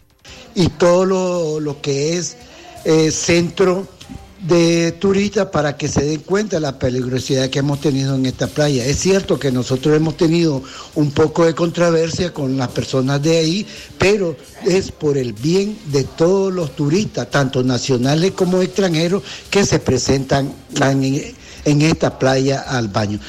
y 0.56 0.68
todo 0.70 1.06
lo, 1.06 1.60
lo 1.60 1.82
que 1.82 2.18
es 2.18 2.38
eh, 2.86 3.12
centro 3.12 3.88
de 4.42 4.94
turistas 4.94 5.48
para 5.48 5.76
que 5.76 5.88
se 5.88 6.04
den 6.06 6.22
cuenta 6.22 6.56
de 6.56 6.62
la 6.62 6.80
peligrosidad 6.80 7.50
que 7.50 7.60
hemos 7.60 7.82
tenido 7.82 8.16
en 8.16 8.26
esta 8.26 8.48
playa. 8.48 8.86
Es 8.86 9.00
cierto 9.00 9.38
que 9.38 9.52
nosotros 9.52 9.96
hemos 9.96 10.16
tenido 10.16 10.64
un 10.96 11.12
poco 11.12 11.46
de 11.46 11.54
controversia 11.54 12.34
con 12.34 12.58
las 12.58 12.70
personas 12.70 13.22
de 13.22 13.38
ahí, 13.38 13.68
pero 13.98 14.38
es 14.66 14.92
por 14.92 15.18
el 15.18 15.34
bien 15.34 15.78
de 15.88 16.06
todos 16.06 16.54
los 16.54 16.76
turistas, 16.76 17.30
tanto 17.30 17.64
nacionales 17.64 18.32
como 18.32 18.62
extranjeros, 18.62 19.24
que 19.50 19.66
se 19.66 19.80
presentan 19.80 20.54
en, 20.82 21.36
en 21.66 21.82
esta 21.82 22.18
playa 22.18 22.62
al 22.62 22.88
baño. 22.88 23.20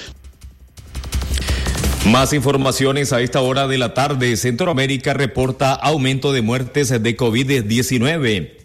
Más 2.06 2.32
informaciones 2.32 3.12
a 3.12 3.20
esta 3.20 3.40
hora 3.40 3.66
de 3.66 3.78
la 3.78 3.94
tarde. 3.94 4.36
Centroamérica 4.36 5.12
reporta 5.12 5.74
aumento 5.74 6.32
de 6.32 6.40
muertes 6.40 6.88
de 6.88 7.16
COVID-19. 7.16 8.59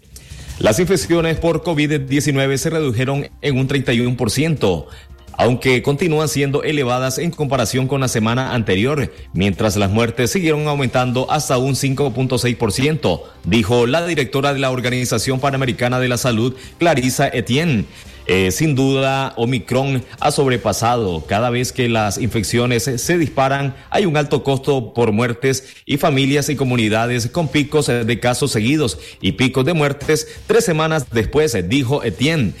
Las 0.58 0.78
infecciones 0.78 1.38
por 1.38 1.62
COVID-19 1.62 2.56
se 2.56 2.70
redujeron 2.70 3.28
en 3.42 3.58
un 3.58 3.68
31%, 3.68 4.86
aunque 5.32 5.82
continúan 5.82 6.28
siendo 6.28 6.62
elevadas 6.62 7.18
en 7.18 7.30
comparación 7.30 7.88
con 7.88 8.00
la 8.00 8.08
semana 8.08 8.54
anterior, 8.54 9.12
mientras 9.34 9.76
las 9.76 9.90
muertes 9.90 10.30
siguieron 10.30 10.66
aumentando 10.66 11.30
hasta 11.30 11.58
un 11.58 11.74
5.6%, 11.74 13.20
dijo 13.44 13.86
la 13.86 14.06
directora 14.06 14.54
de 14.54 14.60
la 14.60 14.70
Organización 14.70 15.40
Panamericana 15.40 16.00
de 16.00 16.08
la 16.08 16.16
Salud, 16.16 16.54
Clarissa 16.78 17.28
Etienne. 17.28 17.84
Eh, 18.28 18.50
sin 18.50 18.74
duda, 18.74 19.34
Omicron 19.36 20.04
ha 20.18 20.32
sobrepasado. 20.32 21.24
Cada 21.26 21.50
vez 21.50 21.72
que 21.72 21.88
las 21.88 22.18
infecciones 22.18 22.82
se 22.82 23.18
disparan, 23.18 23.76
hay 23.90 24.04
un 24.04 24.16
alto 24.16 24.42
costo 24.42 24.92
por 24.92 25.12
muertes 25.12 25.76
y 25.86 25.96
familias 25.96 26.48
y 26.48 26.56
comunidades 26.56 27.28
con 27.28 27.48
picos 27.48 27.86
de 27.86 28.20
casos 28.20 28.50
seguidos 28.50 28.98
y 29.20 29.32
picos 29.32 29.64
de 29.64 29.74
muertes 29.74 30.26
tres 30.46 30.64
semanas 30.64 31.06
después, 31.12 31.56
dijo 31.68 32.02
Etienne. 32.02 32.54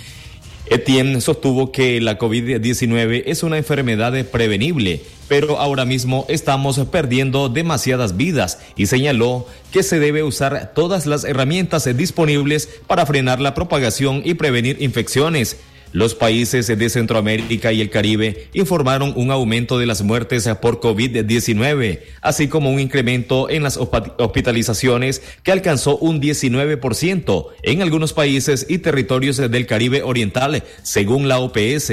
Etienne 0.68 1.20
sostuvo 1.20 1.70
que 1.70 2.00
la 2.00 2.18
COVID-19 2.18 3.24
es 3.26 3.42
una 3.42 3.56
enfermedad 3.56 4.12
prevenible, 4.26 5.00
pero 5.28 5.58
ahora 5.58 5.84
mismo 5.84 6.26
estamos 6.28 6.78
perdiendo 6.90 7.48
demasiadas 7.48 8.16
vidas 8.16 8.58
y 8.76 8.86
señaló 8.86 9.46
que 9.72 9.82
se 9.82 9.98
debe 9.98 10.22
usar 10.22 10.72
todas 10.74 11.06
las 11.06 11.24
herramientas 11.24 11.84
disponibles 11.96 12.68
para 12.86 13.06
frenar 13.06 13.40
la 13.40 13.54
propagación 13.54 14.22
y 14.24 14.34
prevenir 14.34 14.80
infecciones. 14.80 15.58
Los 15.92 16.14
países 16.14 16.66
de 16.66 16.90
Centroamérica 16.90 17.72
y 17.72 17.80
el 17.80 17.90
Caribe 17.90 18.48
informaron 18.52 19.14
un 19.16 19.30
aumento 19.30 19.78
de 19.78 19.86
las 19.86 20.02
muertes 20.02 20.46
por 20.60 20.80
COVID-19, 20.80 22.00
así 22.20 22.48
como 22.48 22.70
un 22.70 22.80
incremento 22.80 23.48
en 23.48 23.62
las 23.62 23.78
hospitalizaciones 23.78 25.22
que 25.42 25.52
alcanzó 25.52 25.96
un 25.96 26.20
19% 26.20 27.46
en 27.62 27.82
algunos 27.82 28.12
países 28.12 28.66
y 28.68 28.78
territorios 28.78 29.36
del 29.38 29.66
Caribe 29.66 30.02
Oriental, 30.02 30.64
según 30.82 31.28
la 31.28 31.38
OPS. 31.38 31.92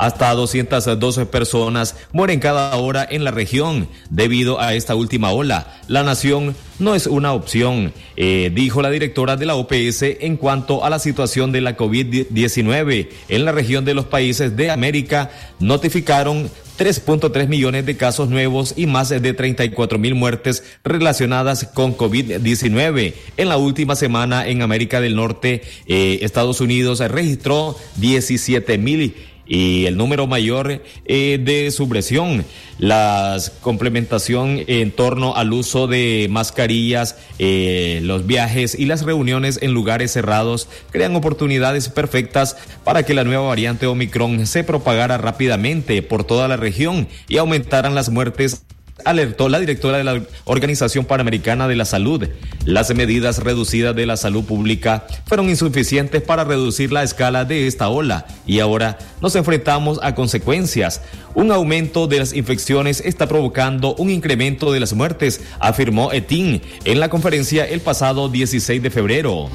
Hasta 0.00 0.32
212 0.32 1.26
personas 1.26 1.94
mueren 2.10 2.40
cada 2.40 2.74
hora 2.74 3.06
en 3.08 3.22
la 3.22 3.32
región 3.32 3.86
debido 4.08 4.58
a 4.58 4.72
esta 4.72 4.94
última 4.94 5.30
ola. 5.30 5.78
La 5.88 6.02
nación 6.02 6.56
no 6.78 6.94
es 6.94 7.06
una 7.06 7.34
opción, 7.34 7.92
eh, 8.16 8.50
dijo 8.54 8.80
la 8.80 8.88
directora 8.88 9.36
de 9.36 9.44
la 9.44 9.56
OPS 9.56 10.02
en 10.20 10.38
cuanto 10.38 10.86
a 10.86 10.88
la 10.88 11.00
situación 11.00 11.52
de 11.52 11.60
la 11.60 11.76
COVID-19. 11.76 13.10
En 13.28 13.44
la 13.44 13.52
región 13.52 13.84
de 13.84 13.92
los 13.92 14.06
países 14.06 14.56
de 14.56 14.70
América 14.70 15.32
notificaron 15.58 16.50
3.3 16.78 17.46
millones 17.46 17.84
de 17.84 17.98
casos 17.98 18.30
nuevos 18.30 18.72
y 18.74 18.86
más 18.86 19.10
de 19.10 19.34
34 19.34 19.98
mil 19.98 20.14
muertes 20.14 20.64
relacionadas 20.82 21.64
con 21.74 21.94
COVID-19. 21.94 23.12
En 23.36 23.48
la 23.50 23.58
última 23.58 23.96
semana 23.96 24.48
en 24.48 24.62
América 24.62 25.02
del 25.02 25.14
Norte, 25.14 25.60
eh, 25.86 26.20
Estados 26.22 26.62
Unidos 26.62 27.00
registró 27.00 27.76
17 27.96 28.78
mil 28.78 29.14
y 29.50 29.86
el 29.86 29.96
número 29.96 30.28
mayor 30.28 30.80
eh, 31.04 31.40
de 31.42 31.70
supresión. 31.72 32.44
La 32.78 33.36
complementación 33.60 34.60
en 34.68 34.92
torno 34.92 35.34
al 35.34 35.52
uso 35.52 35.88
de 35.88 36.28
mascarillas, 36.30 37.16
eh, 37.40 38.00
los 38.04 38.26
viajes 38.26 38.78
y 38.78 38.86
las 38.86 39.02
reuniones 39.02 39.58
en 39.60 39.72
lugares 39.72 40.12
cerrados 40.12 40.68
crean 40.92 41.16
oportunidades 41.16 41.88
perfectas 41.88 42.56
para 42.84 43.02
que 43.02 43.12
la 43.12 43.24
nueva 43.24 43.48
variante 43.48 43.88
Omicron 43.88 44.46
se 44.46 44.62
propagara 44.62 45.18
rápidamente 45.18 46.00
por 46.02 46.22
toda 46.22 46.46
la 46.46 46.56
región 46.56 47.08
y 47.28 47.38
aumentaran 47.38 47.96
las 47.96 48.08
muertes 48.08 48.62
alertó 49.04 49.48
la 49.48 49.58
directora 49.58 49.98
de 49.98 50.04
la 50.04 50.22
Organización 50.44 51.04
Panamericana 51.04 51.68
de 51.68 51.76
la 51.76 51.84
Salud. 51.84 52.28
Las 52.64 52.94
medidas 52.94 53.38
reducidas 53.38 53.94
de 53.96 54.06
la 54.06 54.16
salud 54.16 54.44
pública 54.44 55.06
fueron 55.26 55.48
insuficientes 55.48 56.22
para 56.22 56.44
reducir 56.44 56.92
la 56.92 57.02
escala 57.02 57.44
de 57.44 57.66
esta 57.66 57.88
ola 57.88 58.26
y 58.46 58.60
ahora 58.60 58.98
nos 59.20 59.34
enfrentamos 59.36 59.98
a 60.02 60.14
consecuencias. 60.14 61.02
Un 61.34 61.52
aumento 61.52 62.06
de 62.06 62.18
las 62.18 62.34
infecciones 62.34 63.00
está 63.04 63.28
provocando 63.28 63.94
un 63.94 64.10
incremento 64.10 64.72
de 64.72 64.80
las 64.80 64.92
muertes, 64.92 65.40
afirmó 65.58 66.12
Etin 66.12 66.62
en 66.84 67.00
la 67.00 67.08
conferencia 67.08 67.64
el 67.64 67.80
pasado 67.80 68.28
16 68.28 68.82
de 68.82 68.90
febrero. 68.90 69.48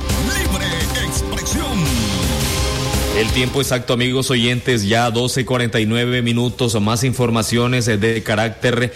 El 3.15 3.31
tiempo 3.31 3.62
exacto, 3.62 3.93
amigos 3.93 4.29
oyentes, 4.29 4.86
ya 4.86 5.10
12.49 5.10 6.22
minutos. 6.22 6.79
Más 6.81 7.05
informaciones 7.05 7.86
de 7.86 8.22
carácter 8.24 8.93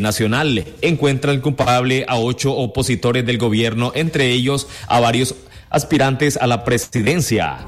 nacional. 0.00 0.64
Encuentra 0.82 1.30
el 1.30 1.40
culpable 1.40 2.04
a 2.08 2.18
ocho 2.18 2.52
opositores 2.52 3.24
del 3.24 3.38
gobierno, 3.38 3.92
entre 3.94 4.32
ellos 4.32 4.66
a 4.88 4.98
varios 4.98 5.36
aspirantes 5.70 6.36
a 6.36 6.48
la 6.48 6.64
presidencia. 6.64 7.64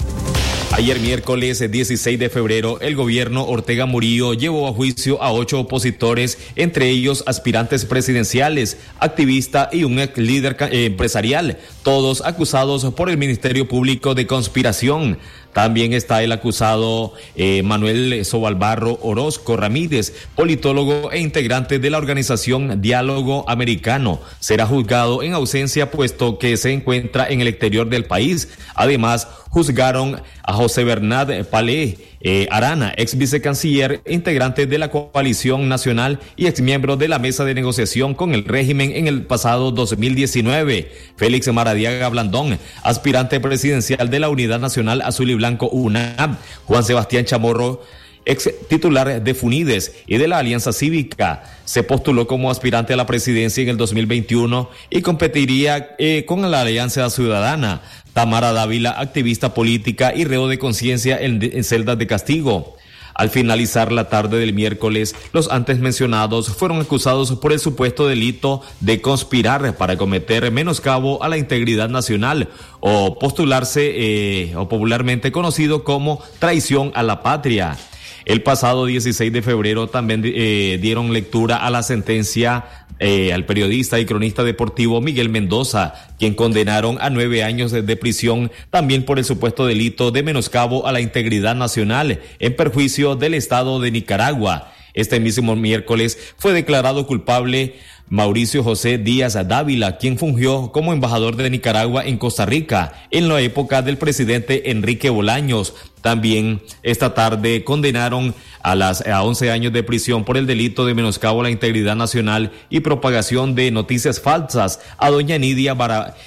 Ayer 0.72 0.98
miércoles 1.00 1.70
16 1.70 2.18
de 2.18 2.30
febrero, 2.30 2.80
el 2.80 2.96
gobierno 2.96 3.44
Ortega 3.44 3.84
Murillo 3.84 4.32
llevó 4.32 4.66
a 4.66 4.72
juicio 4.72 5.22
a 5.22 5.30
ocho 5.30 5.60
opositores, 5.60 6.38
entre 6.56 6.88
ellos 6.88 7.22
aspirantes 7.26 7.84
presidenciales, 7.84 8.78
activista 8.98 9.68
y 9.70 9.84
un 9.84 9.98
ex 9.98 10.16
líder 10.16 10.56
eh, 10.58 10.86
empresarial, 10.86 11.58
todos 11.82 12.22
acusados 12.24 12.86
por 12.94 13.10
el 13.10 13.18
Ministerio 13.18 13.68
Público 13.68 14.14
de 14.14 14.26
conspiración. 14.26 15.18
También 15.52 15.92
está 15.92 16.22
el 16.22 16.32
acusado 16.32 17.12
eh, 17.36 17.62
Manuel 17.62 18.24
Sobalbarro 18.24 18.98
Orozco 19.02 19.56
Ramírez, 19.56 20.14
politólogo 20.34 21.12
e 21.12 21.20
integrante 21.20 21.78
de 21.78 21.90
la 21.90 21.98
organización 21.98 22.80
Diálogo 22.80 23.44
Americano. 23.48 24.20
Será 24.40 24.66
juzgado 24.66 25.22
en 25.22 25.34
ausencia 25.34 25.90
puesto 25.90 26.38
que 26.38 26.56
se 26.56 26.72
encuentra 26.72 27.28
en 27.28 27.40
el 27.40 27.48
exterior 27.48 27.88
del 27.88 28.04
país. 28.04 28.48
Además, 28.74 29.28
juzgaron 29.52 30.20
a 30.42 30.52
José 30.54 30.82
Bernard 30.82 31.44
Palé 31.44 31.98
eh, 32.22 32.48
Arana, 32.50 32.94
ex 32.96 33.18
vicecanciller, 33.18 34.00
integrante 34.06 34.66
de 34.66 34.78
la 34.78 34.90
coalición 34.90 35.68
nacional 35.68 36.20
y 36.36 36.46
ex 36.46 36.62
miembro 36.62 36.96
de 36.96 37.08
la 37.08 37.18
mesa 37.18 37.44
de 37.44 37.54
negociación 37.54 38.14
con 38.14 38.34
el 38.34 38.44
régimen 38.44 38.92
en 38.94 39.08
el 39.08 39.26
pasado 39.26 39.70
2019. 39.70 40.90
Félix 41.16 41.52
Maradiaga 41.52 42.08
Blandón, 42.08 42.58
aspirante 42.82 43.40
presidencial 43.40 44.08
de 44.08 44.20
la 44.20 44.30
Unidad 44.30 44.58
Nacional 44.58 45.02
Azul 45.02 45.30
y 45.30 45.34
Blanco 45.34 45.68
UNAM. 45.68 46.38
Juan 46.64 46.84
Sebastián 46.84 47.26
Chamorro, 47.26 47.82
ex 48.24 48.50
titular 48.68 49.22
de 49.22 49.34
Funides 49.34 49.94
y 50.06 50.18
de 50.18 50.28
la 50.28 50.38
Alianza 50.38 50.72
Cívica. 50.72 51.44
Se 51.64 51.82
postuló 51.82 52.26
como 52.26 52.50
aspirante 52.50 52.92
a 52.92 52.96
la 52.96 53.06
presidencia 53.06 53.62
en 53.62 53.70
el 53.70 53.76
2021 53.76 54.70
y 54.90 55.02
competiría 55.02 55.94
eh, 55.98 56.24
con 56.26 56.48
la 56.50 56.60
Alianza 56.60 57.08
Ciudadana. 57.10 57.82
Tamara 58.12 58.52
Dávila, 58.52 58.90
activista 58.90 59.54
política 59.54 60.12
y 60.14 60.24
reo 60.24 60.48
de 60.48 60.58
conciencia 60.58 61.18
en, 61.18 61.64
celdas 61.64 61.98
de 61.98 62.06
castigo. 62.06 62.76
Al 63.14 63.28
finalizar 63.28 63.92
la 63.92 64.08
tarde 64.08 64.38
del 64.38 64.54
miércoles, 64.54 65.14
los 65.32 65.50
antes 65.50 65.78
mencionados 65.78 66.48
fueron 66.48 66.80
acusados 66.80 67.30
por 67.32 67.52
el 67.52 67.58
supuesto 67.58 68.06
delito 68.06 68.62
de 68.80 69.02
conspirar 69.02 69.76
para 69.76 69.98
cometer 69.98 70.50
menoscabo 70.50 71.22
a 71.22 71.28
la 71.28 71.36
integridad 71.36 71.90
nacional 71.90 72.48
o 72.80 73.18
postularse 73.18 73.92
eh, 73.94 74.56
o 74.56 74.66
popularmente 74.68 75.30
conocido 75.30 75.84
como 75.84 76.22
traición 76.38 76.90
a 76.94 77.02
la 77.02 77.22
patria. 77.22 77.76
El 78.24 78.42
pasado 78.42 78.86
16 78.86 79.32
de 79.32 79.42
febrero 79.42 79.88
también 79.88 80.22
eh, 80.24 80.78
dieron 80.80 81.12
lectura 81.12 81.56
a 81.56 81.70
la 81.70 81.82
sentencia 81.82 82.64
eh, 83.04 83.32
al 83.32 83.46
periodista 83.46 83.98
y 83.98 84.04
cronista 84.04 84.44
deportivo 84.44 85.00
Miguel 85.00 85.28
Mendoza, 85.28 85.94
quien 86.20 86.34
condenaron 86.34 86.98
a 87.00 87.10
nueve 87.10 87.42
años 87.42 87.72
de, 87.72 87.96
prisión 87.96 88.52
también 88.70 89.04
por 89.04 89.18
el 89.18 89.24
supuesto 89.24 89.66
delito 89.66 90.12
de 90.12 90.22
menoscabo 90.22 90.86
a 90.86 90.92
la 90.92 91.00
integridad 91.00 91.56
nacional 91.56 92.20
en 92.38 92.54
perjuicio 92.54 93.16
del 93.16 93.34
Estado 93.34 93.80
de 93.80 93.90
Nicaragua. 93.90 94.72
Este 94.94 95.18
mismo 95.18 95.56
miércoles 95.56 96.16
fue 96.36 96.52
declarado 96.52 97.06
culpable 97.06 97.74
Mauricio 98.08 98.62
José 98.62 98.98
Díaz 98.98 99.36
Dávila, 99.48 99.96
quien 99.96 100.18
fungió 100.18 100.70
como 100.72 100.92
embajador 100.92 101.36
de 101.36 101.48
Nicaragua 101.48 102.04
en 102.04 102.18
Costa 102.18 102.44
Rica 102.44 102.92
en 103.10 103.28
la 103.28 103.40
época 103.40 103.82
del 103.82 103.98
presidente 103.98 104.70
Enrique 104.70 105.08
Bolaños. 105.08 105.74
También 106.02 106.60
esta 106.82 107.14
tarde 107.14 107.64
condenaron 107.64 108.34
a 108.62 108.74
las 108.74 109.06
a 109.06 109.22
11 109.22 109.50
años 109.50 109.72
de 109.72 109.82
prisión 109.82 110.24
por 110.24 110.36
el 110.36 110.46
delito 110.46 110.84
de 110.84 110.94
menoscabo 110.94 111.40
a 111.40 111.44
la 111.44 111.50
integridad 111.50 111.96
nacional 111.96 112.52
y 112.70 112.80
propagación 112.80 113.54
de 113.54 113.70
noticias 113.70 114.20
falsas 114.20 114.80
a 114.98 115.10
doña 115.10 115.38
Nidia 115.38 115.76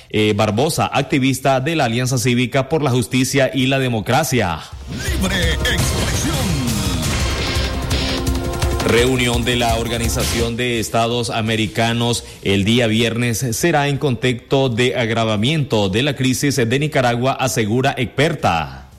eh, 0.09 0.33
Barbosa, 0.35 0.87
activista 0.87 1.59
de 1.59 1.75
la 1.75 1.85
Alianza 1.85 2.17
Cívica 2.17 2.69
por 2.69 2.81
la 2.81 2.91
Justicia 2.91 3.51
y 3.53 3.67
la 3.67 3.79
Democracia. 3.79 4.59
Libre 4.89 5.53
expresión. 5.53 6.54
Reunión 8.85 9.43
de 9.43 9.55
la 9.55 9.77
Organización 9.77 10.55
de 10.57 10.79
Estados 10.79 11.31
Americanos 11.31 12.23
el 12.43 12.65
día 12.65 12.85
viernes 12.85 13.43
será 13.53 13.87
en 13.87 13.97
contexto 13.97 14.69
de 14.69 14.95
agravamiento 14.95 15.89
de 15.89 16.03
la 16.03 16.15
crisis 16.15 16.55
de 16.57 16.79
Nicaragua, 16.79 17.31
asegura 17.33 17.95
experta. 17.97 18.89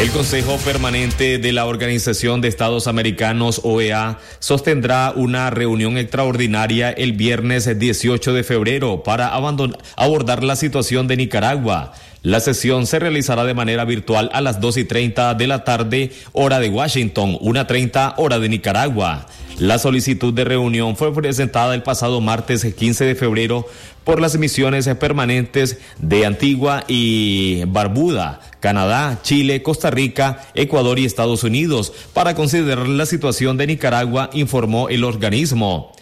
El 0.00 0.10
Consejo 0.10 0.58
Permanente 0.58 1.38
de 1.38 1.52
la 1.52 1.66
Organización 1.66 2.42
de 2.42 2.48
Estados 2.48 2.86
Americanos, 2.86 3.62
OEA, 3.64 4.18
sostendrá 4.40 5.12
una 5.16 5.50
reunión 5.50 5.96
extraordinaria 5.96 6.90
el 6.90 7.12
viernes 7.12 7.78
18 7.78 8.34
de 8.34 8.44
febrero 8.44 9.02
para 9.02 9.34
abordar 9.34 10.44
la 10.44 10.56
situación 10.56 11.08
de 11.08 11.16
Nicaragua. 11.16 11.92
La 12.26 12.40
sesión 12.40 12.88
se 12.88 12.98
realizará 12.98 13.44
de 13.44 13.54
manera 13.54 13.84
virtual 13.84 14.30
a 14.32 14.40
las 14.40 14.60
2 14.60 14.78
y 14.78 14.84
30 14.84 15.34
de 15.34 15.46
la 15.46 15.62
tarde, 15.62 16.10
hora 16.32 16.58
de 16.58 16.68
Washington, 16.68 17.38
1.30 17.38 18.14
hora 18.16 18.40
de 18.40 18.48
Nicaragua. 18.48 19.28
La 19.60 19.78
solicitud 19.78 20.34
de 20.34 20.42
reunión 20.42 20.96
fue 20.96 21.14
presentada 21.14 21.72
el 21.72 21.84
pasado 21.84 22.20
martes 22.20 22.64
15 22.64 23.04
de 23.04 23.14
febrero 23.14 23.64
por 24.02 24.20
las 24.20 24.36
misiones 24.38 24.88
permanentes 24.98 25.78
de 25.98 26.26
Antigua 26.26 26.82
y 26.88 27.62
Barbuda, 27.66 28.40
Canadá, 28.58 29.20
Chile, 29.22 29.62
Costa 29.62 29.90
Rica, 29.90 30.48
Ecuador 30.54 30.98
y 30.98 31.04
Estados 31.04 31.44
Unidos 31.44 31.92
para 32.12 32.34
considerar 32.34 32.88
la 32.88 33.06
situación 33.06 33.56
de 33.56 33.68
Nicaragua, 33.68 34.30
informó 34.32 34.88
el 34.88 35.04
organismo. 35.04 35.92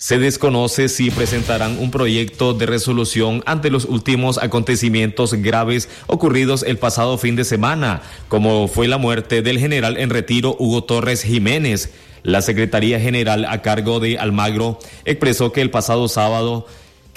Se 0.00 0.20
desconoce 0.20 0.88
si 0.88 1.10
presentarán 1.10 1.76
un 1.80 1.90
proyecto 1.90 2.54
de 2.54 2.66
resolución 2.66 3.42
ante 3.46 3.68
los 3.68 3.84
últimos 3.84 4.38
acontecimientos 4.38 5.34
graves 5.34 5.88
ocurridos 6.06 6.62
el 6.62 6.78
pasado 6.78 7.18
fin 7.18 7.34
de 7.34 7.42
semana, 7.42 8.02
como 8.28 8.68
fue 8.68 8.86
la 8.86 8.96
muerte 8.96 9.42
del 9.42 9.58
general 9.58 9.96
en 9.96 10.10
retiro 10.10 10.54
Hugo 10.60 10.84
Torres 10.84 11.24
Jiménez. 11.24 11.92
La 12.22 12.42
Secretaría 12.42 13.00
General 13.00 13.44
a 13.44 13.60
cargo 13.60 13.98
de 13.98 14.20
Almagro 14.20 14.78
expresó 15.04 15.50
que 15.50 15.62
el 15.62 15.70
pasado 15.70 16.06
sábado 16.06 16.68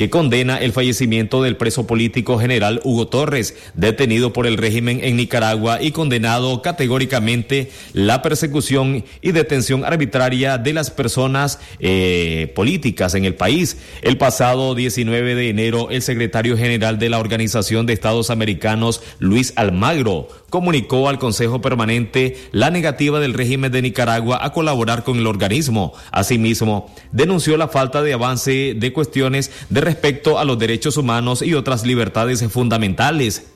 que 0.02 0.10
condena 0.10 0.58
el 0.58 0.74
fallecimiento 0.74 1.44
del 1.44 1.58
preso 1.58 1.86
político 1.86 2.40
general 2.40 2.82
Hugo 2.84 3.08
Torres, 3.08 3.56
detenido 3.76 4.34
por 4.34 4.48
el 4.48 4.58
régimen 4.58 5.00
en 5.04 5.16
Nicaragua 5.16 5.80
y 5.80 5.92
condenado 5.92 6.64
categóricamente 6.64 7.70
la 7.94 8.24
persecución 8.24 9.06
y 9.22 9.32
detención 9.32 9.86
arbitraria 9.86 10.58
de 10.58 10.74
las 10.74 10.90
personas 10.90 11.60
eh, 11.80 12.52
políticas 12.56 13.14
en 13.14 13.26
el 13.26 13.36
país. 13.36 13.78
El 14.02 14.18
pasado 14.18 14.74
19 14.74 15.36
de 15.36 15.50
enero, 15.50 15.92
el 15.92 16.02
secretario 16.02 16.58
general 16.58 16.98
de 16.98 17.10
la 17.10 17.20
Organización 17.20 17.86
de 17.86 17.94
Estados 17.94 18.32
Americanos, 18.32 19.04
Luis 19.20 19.54
Almagro, 19.56 20.30
comunicó 20.50 21.10
al 21.10 21.20
Consejo 21.20 21.62
Permanente 21.62 22.38
la 22.52 22.72
negativa 22.72 23.20
del 23.20 23.36
régimen 23.36 23.72
de 23.72 23.84
Nicaragua 23.84 24.40
a 24.44 24.52
colaborar 24.52 25.04
con 25.04 25.20
el 25.20 25.28
organismo. 25.28 25.94
Asimismo, 26.12 26.92
denunció 27.12 27.56
la 27.56 27.68
falta 27.68 28.02
de 28.02 28.14
avance 28.14 28.74
de 28.76 28.94
cuestiones 28.94 29.52
de 29.70 29.91
respecto 29.92 30.40
a 30.40 30.46
los 30.46 30.58
derechos 30.58 30.96
humanos 30.96 31.42
y 31.42 31.54
otras 31.54 31.86
libertades 31.86 32.44
fundamentales. 32.50 33.51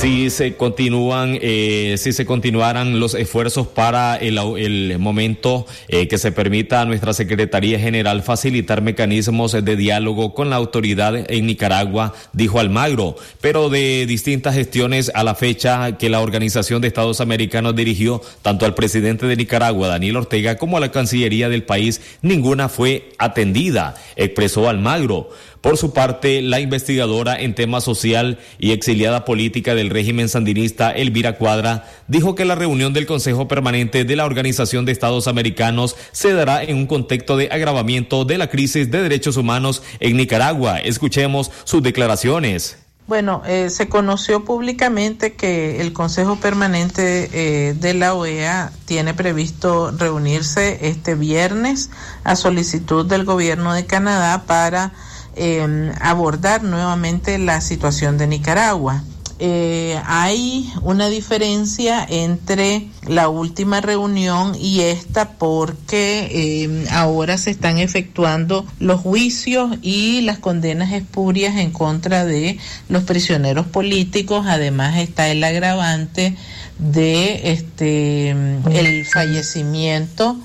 Si 0.00 0.30
se 0.30 0.54
continúan, 0.54 1.40
eh, 1.42 1.96
si 1.98 2.12
se 2.12 2.24
continuaran 2.24 3.00
los 3.00 3.14
esfuerzos 3.14 3.66
para 3.66 4.14
el, 4.14 4.38
el 4.38 4.96
momento 5.00 5.66
eh, 5.88 6.06
que 6.06 6.18
se 6.18 6.30
permita 6.30 6.80
a 6.80 6.84
nuestra 6.84 7.12
Secretaría 7.12 7.80
General 7.80 8.22
facilitar 8.22 8.80
mecanismos 8.80 9.50
de 9.50 9.74
diálogo 9.74 10.34
con 10.34 10.50
la 10.50 10.56
autoridad 10.56 11.28
en 11.28 11.46
Nicaragua, 11.46 12.14
dijo 12.32 12.60
Almagro, 12.60 13.16
pero 13.40 13.70
de 13.70 14.06
distintas 14.06 14.54
gestiones 14.54 15.10
a 15.16 15.24
la 15.24 15.34
fecha 15.34 15.98
que 15.98 16.08
la 16.08 16.20
Organización 16.20 16.80
de 16.80 16.86
Estados 16.86 17.20
Americanos 17.20 17.74
dirigió 17.74 18.22
tanto 18.42 18.66
al 18.66 18.76
presidente 18.76 19.26
de 19.26 19.34
Nicaragua, 19.34 19.88
Daniel 19.88 20.18
Ortega, 20.18 20.58
como 20.58 20.76
a 20.76 20.80
la 20.80 20.92
Cancillería 20.92 21.48
del 21.48 21.64
país, 21.64 22.00
ninguna 22.22 22.68
fue 22.68 23.10
atendida, 23.18 23.96
expresó 24.14 24.68
Almagro. 24.68 25.30
Por 25.60 25.76
su 25.76 25.92
parte, 25.92 26.40
la 26.40 26.60
investigadora 26.60 27.38
en 27.40 27.54
tema 27.54 27.80
social 27.80 28.38
y 28.60 28.70
exiliada 28.70 29.24
política 29.24 29.74
del 29.74 29.87
régimen 29.88 30.28
sandinista, 30.28 30.90
Elvira 30.90 31.36
Cuadra, 31.36 31.84
dijo 32.06 32.34
que 32.34 32.44
la 32.44 32.54
reunión 32.54 32.92
del 32.92 33.06
Consejo 33.06 33.48
Permanente 33.48 34.04
de 34.04 34.16
la 34.16 34.24
Organización 34.24 34.84
de 34.84 34.92
Estados 34.92 35.28
Americanos 35.28 35.96
se 36.12 36.32
dará 36.32 36.62
en 36.62 36.76
un 36.76 36.86
contexto 36.86 37.36
de 37.36 37.48
agravamiento 37.50 38.24
de 38.24 38.38
la 38.38 38.48
crisis 38.48 38.90
de 38.90 39.02
derechos 39.02 39.36
humanos 39.36 39.82
en 40.00 40.16
Nicaragua. 40.16 40.78
Escuchemos 40.78 41.50
sus 41.64 41.82
declaraciones. 41.82 42.78
Bueno, 43.06 43.42
eh, 43.46 43.70
se 43.70 43.88
conoció 43.88 44.44
públicamente 44.44 45.32
que 45.32 45.80
el 45.80 45.94
Consejo 45.94 46.36
Permanente 46.36 47.30
eh, 47.32 47.74
de 47.74 47.94
la 47.94 48.14
OEA 48.14 48.70
tiene 48.84 49.14
previsto 49.14 49.92
reunirse 49.92 50.78
este 50.82 51.14
viernes 51.14 51.88
a 52.24 52.36
solicitud 52.36 53.06
del 53.06 53.24
gobierno 53.24 53.72
de 53.72 53.86
Canadá 53.86 54.44
para 54.46 54.92
Em, 55.40 55.92
abordar 56.00 56.64
nuevamente 56.64 57.38
la 57.38 57.60
situación 57.60 58.18
de 58.18 58.26
Nicaragua. 58.26 59.04
Eh, 59.40 60.00
hay 60.04 60.72
una 60.82 61.08
diferencia 61.08 62.04
entre 62.08 62.88
la 63.06 63.28
última 63.28 63.80
reunión 63.80 64.56
y 64.58 64.80
esta 64.80 65.30
porque 65.30 66.64
em, 66.64 66.84
ahora 66.90 67.38
se 67.38 67.50
están 67.50 67.78
efectuando 67.78 68.66
los 68.80 69.00
juicios 69.00 69.76
y 69.80 70.22
las 70.22 70.38
condenas 70.38 70.92
espurias 70.92 71.56
en 71.56 71.70
contra 71.70 72.24
de 72.24 72.58
los 72.88 73.04
prisioneros 73.04 73.66
políticos. 73.66 74.44
Además 74.48 74.98
está 74.98 75.28
el 75.28 75.44
agravante 75.44 76.36
de 76.80 77.52
este 77.52 78.30
el 78.30 79.04
fallecimiento 79.06 80.36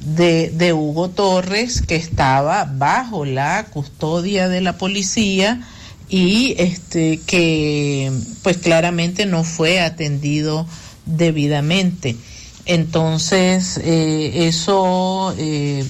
de, 0.00 0.72
Hugo 0.72 1.10
Torres, 1.10 1.82
que 1.82 1.96
estaba 1.96 2.64
bajo 2.64 3.24
la 3.24 3.66
custodia 3.66 4.48
de 4.48 4.60
la 4.60 4.78
policía 4.78 5.60
y 6.08 6.54
este 6.58 7.20
que 7.26 8.10
pues 8.42 8.58
claramente 8.58 9.26
no 9.26 9.44
fue 9.44 9.80
atendido 9.80 10.66
debidamente. 11.04 12.16
Entonces 12.64 13.78
eh, 13.82 14.46
eso 14.48 15.34
eh, 15.38 15.84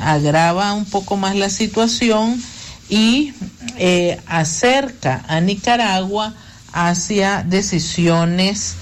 agrava 0.00 0.72
un 0.72 0.84
poco 0.84 1.16
más 1.16 1.36
la 1.36 1.48
situación 1.48 2.42
y 2.88 3.32
eh, 3.78 4.20
acerca 4.26 5.24
a 5.28 5.40
Nicaragua 5.40 6.34
hacia 6.72 7.44
decisiones 7.44 8.74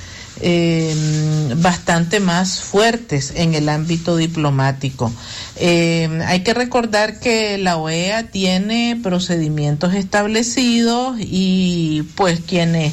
eh, 0.42 0.94
bastante 1.56 2.20
más 2.20 2.60
fuertes 2.60 3.32
en 3.36 3.54
el 3.54 3.68
ámbito 3.68 4.16
diplomático. 4.16 5.12
Eh, 5.56 6.20
hay 6.26 6.40
que 6.40 6.54
recordar 6.54 7.20
que 7.20 7.58
la 7.58 7.76
OEA 7.76 8.24
tiene 8.24 8.98
procedimientos 9.02 9.94
establecidos 9.94 11.16
y 11.20 12.02
pues 12.16 12.40
quienes 12.40 12.92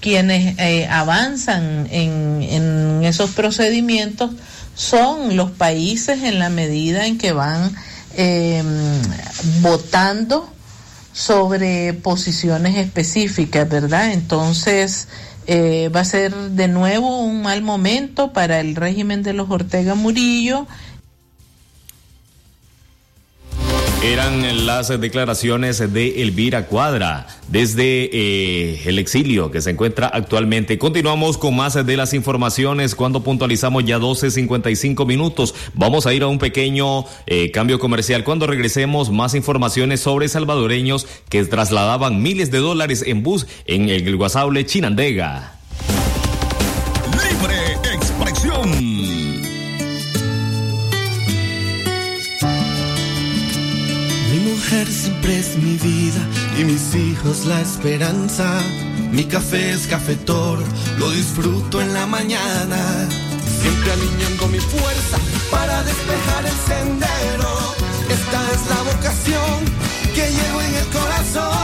quienes 0.00 0.56
eh, 0.58 0.86
avanzan 0.86 1.88
en, 1.90 2.42
en, 2.42 3.04
esos 3.04 3.30
procedimientos 3.30 4.30
son 4.74 5.36
los 5.36 5.50
países 5.50 6.22
en 6.22 6.38
la 6.38 6.50
medida 6.50 7.06
en 7.06 7.18
que 7.18 7.32
van 7.32 7.74
eh, 8.16 8.62
votando 9.60 10.48
sobre 11.12 11.92
posiciones 11.94 12.76
específicas, 12.76 13.68
¿verdad? 13.68 14.12
Entonces, 14.12 15.08
eh, 15.46 15.88
va 15.88 16.00
a 16.00 16.04
ser 16.04 16.34
de 16.34 16.68
nuevo 16.68 17.20
un 17.20 17.42
mal 17.42 17.62
momento 17.62 18.32
para 18.32 18.60
el 18.60 18.76
régimen 18.76 19.22
de 19.22 19.32
los 19.32 19.50
Ortega 19.50 19.94
Murillo 19.94 20.66
Eran 24.02 24.64
las 24.64 25.00
declaraciones 25.00 25.92
de 25.92 26.22
Elvira 26.22 26.66
Cuadra 26.66 27.26
desde 27.48 28.08
eh, 28.12 28.82
el 28.84 29.00
exilio 29.00 29.50
que 29.50 29.60
se 29.60 29.70
encuentra 29.70 30.06
actualmente. 30.06 30.78
Continuamos 30.78 31.36
con 31.36 31.56
más 31.56 31.84
de 31.84 31.96
las 31.96 32.14
informaciones 32.14 32.94
cuando 32.94 33.24
puntualizamos 33.24 33.84
ya 33.84 33.98
12.55 33.98 35.04
minutos. 35.04 35.52
Vamos 35.74 36.06
a 36.06 36.14
ir 36.14 36.22
a 36.22 36.28
un 36.28 36.38
pequeño 36.38 37.06
eh, 37.26 37.50
cambio 37.50 37.80
comercial. 37.80 38.22
Cuando 38.22 38.46
regresemos, 38.46 39.10
más 39.10 39.34
informaciones 39.34 39.98
sobre 39.98 40.28
salvadoreños 40.28 41.08
que 41.28 41.44
trasladaban 41.44 42.22
miles 42.22 42.52
de 42.52 42.58
dólares 42.58 43.02
en 43.04 43.24
bus 43.24 43.48
en 43.66 43.88
el 43.88 44.16
Guasable 44.16 44.64
Chinandega. 44.64 45.57
Siempre 54.86 55.38
es 55.38 55.56
mi 55.56 55.76
vida 55.76 56.20
y 56.58 56.64
mis 56.64 56.94
hijos 56.94 57.46
la 57.46 57.60
esperanza. 57.60 58.60
Mi 59.10 59.24
café 59.24 59.72
es 59.72 59.86
cafetor, 59.86 60.58
lo 60.98 61.10
disfruto 61.10 61.80
en 61.80 61.92
la 61.92 62.06
mañana. 62.06 63.08
Siempre 63.60 63.92
alineando 63.92 64.46
mi 64.48 64.60
fuerza 64.60 65.18
para 65.50 65.82
despejar 65.82 66.46
el 66.46 66.58
sendero. 66.66 67.74
Esta 68.08 68.52
es 68.52 68.68
la 68.68 68.82
vocación 68.92 69.64
que 70.14 70.30
llevo 70.30 70.60
en 70.60 70.74
el 70.74 70.86
corazón. 70.86 71.58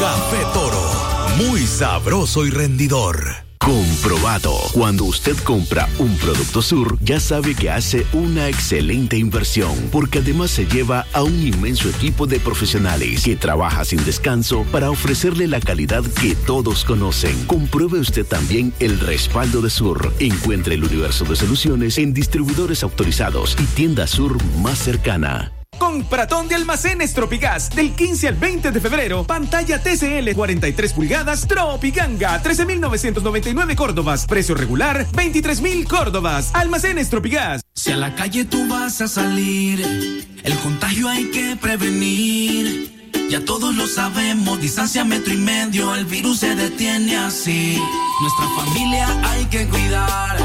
Café 0.00 0.44
Toro, 0.52 0.90
muy 1.38 1.66
sabroso 1.66 2.44
y 2.44 2.50
rendidor. 2.50 3.43
Comprobado. 3.64 4.52
Cuando 4.74 5.04
usted 5.04 5.34
compra 5.38 5.88
un 5.98 6.14
producto 6.18 6.60
Sur, 6.60 6.98
ya 7.00 7.18
sabe 7.18 7.54
que 7.54 7.70
hace 7.70 8.06
una 8.12 8.50
excelente 8.50 9.16
inversión, 9.16 9.72
porque 9.90 10.18
además 10.18 10.50
se 10.50 10.66
lleva 10.66 11.06
a 11.14 11.22
un 11.22 11.40
inmenso 11.40 11.88
equipo 11.88 12.26
de 12.26 12.40
profesionales 12.40 13.24
que 13.24 13.36
trabaja 13.36 13.86
sin 13.86 14.04
descanso 14.04 14.66
para 14.70 14.90
ofrecerle 14.90 15.48
la 15.48 15.60
calidad 15.60 16.04
que 16.20 16.34
todos 16.34 16.84
conocen. 16.84 17.46
Compruebe 17.46 17.98
usted 18.00 18.26
también 18.26 18.74
el 18.80 19.00
respaldo 19.00 19.62
de 19.62 19.70
Sur. 19.70 20.12
Encuentre 20.18 20.74
el 20.74 20.84
universo 20.84 21.24
de 21.24 21.34
soluciones 21.34 21.96
en 21.96 22.12
distribuidores 22.12 22.82
autorizados 22.82 23.56
y 23.58 23.64
tienda 23.64 24.06
Sur 24.06 24.36
más 24.56 24.78
cercana. 24.78 25.63
Compratón 25.94 26.48
de 26.48 26.56
almacenes 26.56 27.14
Tropigas 27.14 27.70
del 27.70 27.92
15 27.94 28.26
al 28.26 28.34
20 28.34 28.72
de 28.72 28.80
febrero. 28.80 29.22
Pantalla 29.22 29.80
TCL 29.80 30.34
43 30.34 30.92
pulgadas 30.92 31.46
Tropiganga 31.46 32.42
13.999 32.42 33.76
Córdobas. 33.76 34.26
Precio 34.26 34.56
regular 34.56 35.06
23.000 35.12 35.86
Córdobas. 35.86 36.52
Almacenes 36.52 37.10
Tropigas. 37.10 37.62
Si 37.76 37.92
a 37.92 37.96
la 37.96 38.12
calle 38.16 38.44
tú 38.44 38.66
vas 38.66 39.00
a 39.02 39.06
salir, 39.06 40.26
el 40.42 40.58
contagio 40.64 41.08
hay 41.08 41.30
que 41.30 41.54
prevenir. 41.54 43.12
Ya 43.30 43.44
todos 43.44 43.72
lo 43.76 43.86
sabemos, 43.86 44.60
distancia 44.60 45.04
metro 45.04 45.32
y 45.32 45.36
medio, 45.36 45.94
el 45.94 46.06
virus 46.06 46.40
se 46.40 46.56
detiene 46.56 47.16
así. 47.18 47.80
Nuestra 48.20 48.64
familia 48.64 49.30
hay 49.30 49.44
que 49.44 49.68
cuidar, 49.68 50.38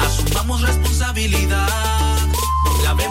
asumamos 0.00 0.62
responsabilidad 0.62 1.89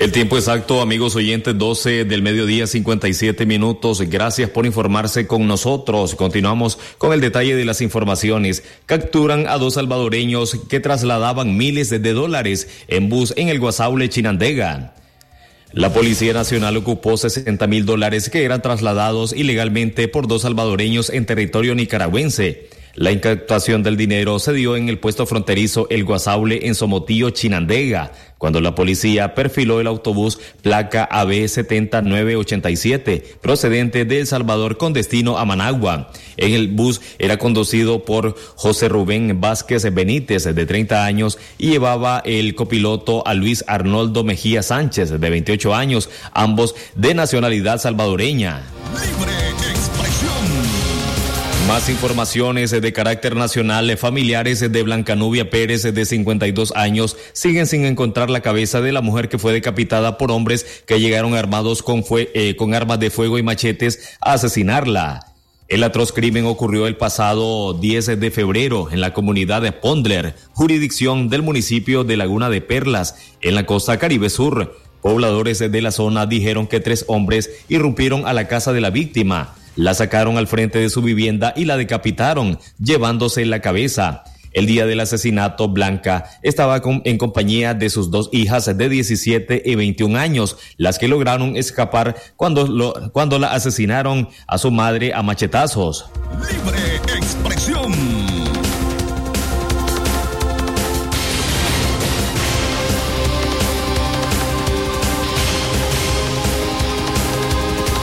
El 0.00 0.12
tiempo 0.12 0.38
exacto, 0.38 0.80
amigos 0.80 1.14
oyentes, 1.14 1.58
12 1.58 2.06
del 2.06 2.22
mediodía, 2.22 2.66
57 2.66 3.44
minutos. 3.44 4.00
Gracias 4.00 4.48
por 4.48 4.64
informarse 4.64 5.26
con 5.26 5.46
nosotros. 5.46 6.14
Continuamos 6.14 6.78
con 6.96 7.12
el 7.12 7.20
detalle 7.20 7.54
de 7.54 7.66
las 7.66 7.82
informaciones. 7.82 8.64
Capturan 8.86 9.46
a 9.46 9.58
dos 9.58 9.74
salvadoreños 9.74 10.56
que 10.70 10.80
trasladaban 10.80 11.54
miles 11.54 11.90
de 11.90 12.12
dólares 12.14 12.66
en 12.88 13.10
bus 13.10 13.34
en 13.36 13.50
el 13.50 13.60
Guasaule 13.60 14.08
Chinandega. 14.08 14.94
La 15.72 15.92
Policía 15.92 16.32
Nacional 16.32 16.78
ocupó 16.78 17.18
60 17.18 17.66
mil 17.66 17.84
dólares 17.84 18.30
que 18.30 18.44
eran 18.44 18.62
trasladados 18.62 19.34
ilegalmente 19.34 20.08
por 20.08 20.26
dos 20.26 20.42
salvadoreños 20.42 21.10
en 21.10 21.26
territorio 21.26 21.74
nicaragüense. 21.74 22.70
La 23.00 23.12
incautación 23.12 23.82
del 23.82 23.96
dinero 23.96 24.38
se 24.38 24.52
dio 24.52 24.76
en 24.76 24.90
el 24.90 24.98
puesto 24.98 25.24
fronterizo 25.24 25.86
El 25.88 26.04
Guasaule 26.04 26.66
en 26.66 26.74
Somotillo, 26.74 27.30
Chinandega, 27.30 28.12
cuando 28.36 28.60
la 28.60 28.74
policía 28.74 29.34
perfiló 29.34 29.80
el 29.80 29.86
autobús 29.86 30.38
placa 30.60 31.04
AB 31.04 31.48
7987 31.48 33.38
procedente 33.40 34.04
de 34.04 34.20
El 34.20 34.26
Salvador 34.26 34.76
con 34.76 34.92
destino 34.92 35.38
a 35.38 35.46
Managua. 35.46 36.10
En 36.36 36.52
el 36.52 36.68
bus 36.68 37.00
era 37.18 37.38
conducido 37.38 38.04
por 38.04 38.36
José 38.54 38.90
Rubén 38.90 39.40
Vázquez 39.40 39.94
Benítez, 39.94 40.44
de 40.44 40.66
30 40.66 41.02
años, 41.02 41.38
y 41.56 41.70
llevaba 41.70 42.20
el 42.26 42.54
copiloto 42.54 43.26
a 43.26 43.32
Luis 43.32 43.64
Arnoldo 43.66 44.24
Mejía 44.24 44.62
Sánchez, 44.62 45.08
de 45.08 45.30
28 45.30 45.74
años, 45.74 46.10
ambos 46.34 46.74
de 46.96 47.14
nacionalidad 47.14 47.80
salvadoreña. 47.80 48.62
Más 51.70 51.88
informaciones 51.88 52.72
de 52.72 52.92
carácter 52.92 53.36
nacional. 53.36 53.96
Familiares 53.96 54.58
de 54.58 54.82
Blancanubia 54.82 55.50
Pérez, 55.50 55.84
de 55.84 56.04
52 56.04 56.72
años, 56.74 57.16
siguen 57.32 57.68
sin 57.68 57.84
encontrar 57.84 58.28
la 58.28 58.40
cabeza 58.40 58.80
de 58.80 58.90
la 58.90 59.02
mujer 59.02 59.28
que 59.28 59.38
fue 59.38 59.52
decapitada 59.52 60.18
por 60.18 60.32
hombres 60.32 60.82
que 60.84 60.98
llegaron 60.98 61.36
armados 61.36 61.84
con, 61.84 62.02
eh, 62.10 62.56
con 62.56 62.74
armas 62.74 62.98
de 62.98 63.10
fuego 63.10 63.38
y 63.38 63.44
machetes 63.44 64.16
a 64.20 64.32
asesinarla. 64.32 65.32
El 65.68 65.84
atroz 65.84 66.10
crimen 66.10 66.44
ocurrió 66.44 66.88
el 66.88 66.96
pasado 66.96 67.72
10 67.74 68.18
de 68.18 68.30
febrero 68.32 68.88
en 68.90 69.00
la 69.00 69.12
comunidad 69.12 69.62
de 69.62 69.70
Pondler, 69.70 70.34
jurisdicción 70.50 71.28
del 71.28 71.42
municipio 71.42 72.02
de 72.02 72.16
Laguna 72.16 72.50
de 72.50 72.62
Perlas, 72.62 73.14
en 73.42 73.54
la 73.54 73.64
costa 73.64 73.96
Caribe 74.00 74.28
Sur. 74.28 74.76
Pobladores 75.02 75.60
de 75.60 75.82
la 75.82 75.92
zona 75.92 76.26
dijeron 76.26 76.66
que 76.66 76.80
tres 76.80 77.04
hombres 77.06 77.48
irrumpieron 77.68 78.26
a 78.26 78.32
la 78.32 78.48
casa 78.48 78.72
de 78.72 78.80
la 78.80 78.90
víctima 78.90 79.54
la 79.76 79.94
sacaron 79.94 80.38
al 80.38 80.46
frente 80.46 80.78
de 80.78 80.90
su 80.90 81.02
vivienda 81.02 81.52
y 81.56 81.64
la 81.64 81.76
decapitaron, 81.76 82.58
llevándose 82.78 83.44
la 83.44 83.60
cabeza. 83.60 84.24
El 84.52 84.66
día 84.66 84.84
del 84.84 84.98
asesinato, 84.98 85.68
Blanca 85.68 86.24
estaba 86.42 86.82
en 87.04 87.18
compañía 87.18 87.72
de 87.74 87.88
sus 87.88 88.10
dos 88.10 88.28
hijas 88.32 88.66
de 88.76 88.88
17 88.88 89.62
y 89.64 89.74
21 89.76 90.18
años, 90.18 90.56
las 90.76 90.98
que 90.98 91.06
lograron 91.06 91.56
escapar 91.56 92.16
cuando, 92.36 93.10
cuando 93.12 93.38
la 93.38 93.52
asesinaron 93.52 94.28
a 94.48 94.58
su 94.58 94.72
madre 94.72 95.14
a 95.14 95.22
machetazos. 95.22 96.06
Libre 96.40 97.19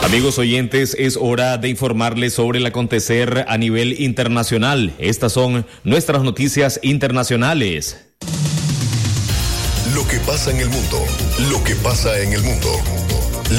Amigos 0.08 0.38
oyentes, 0.38 0.96
es 0.98 1.18
hora 1.20 1.58
de 1.58 1.68
informarles 1.68 2.32
sobre 2.32 2.60
el 2.60 2.66
acontecer 2.66 3.44
a 3.46 3.58
nivel 3.58 4.00
internacional. 4.00 4.94
Estas 4.98 5.34
son 5.34 5.66
nuestras 5.84 6.22
noticias 6.22 6.80
internacionales. 6.82 7.98
Lo 9.94 10.08
que 10.08 10.18
pasa 10.20 10.50
en 10.50 10.60
el 10.60 10.70
mundo, 10.70 11.04
lo 11.50 11.62
que 11.62 11.74
pasa 11.74 12.18
en 12.22 12.32
el 12.32 12.42
mundo. 12.42 12.70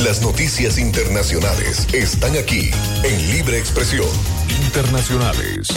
Las 0.04 0.24
noticias 0.24 0.80
internacionales 0.80 1.88
están 1.94 2.36
aquí 2.36 2.72
en 3.04 3.32
Libre 3.32 3.60
Expresión. 3.60 4.10
Internacionales. 4.66 5.68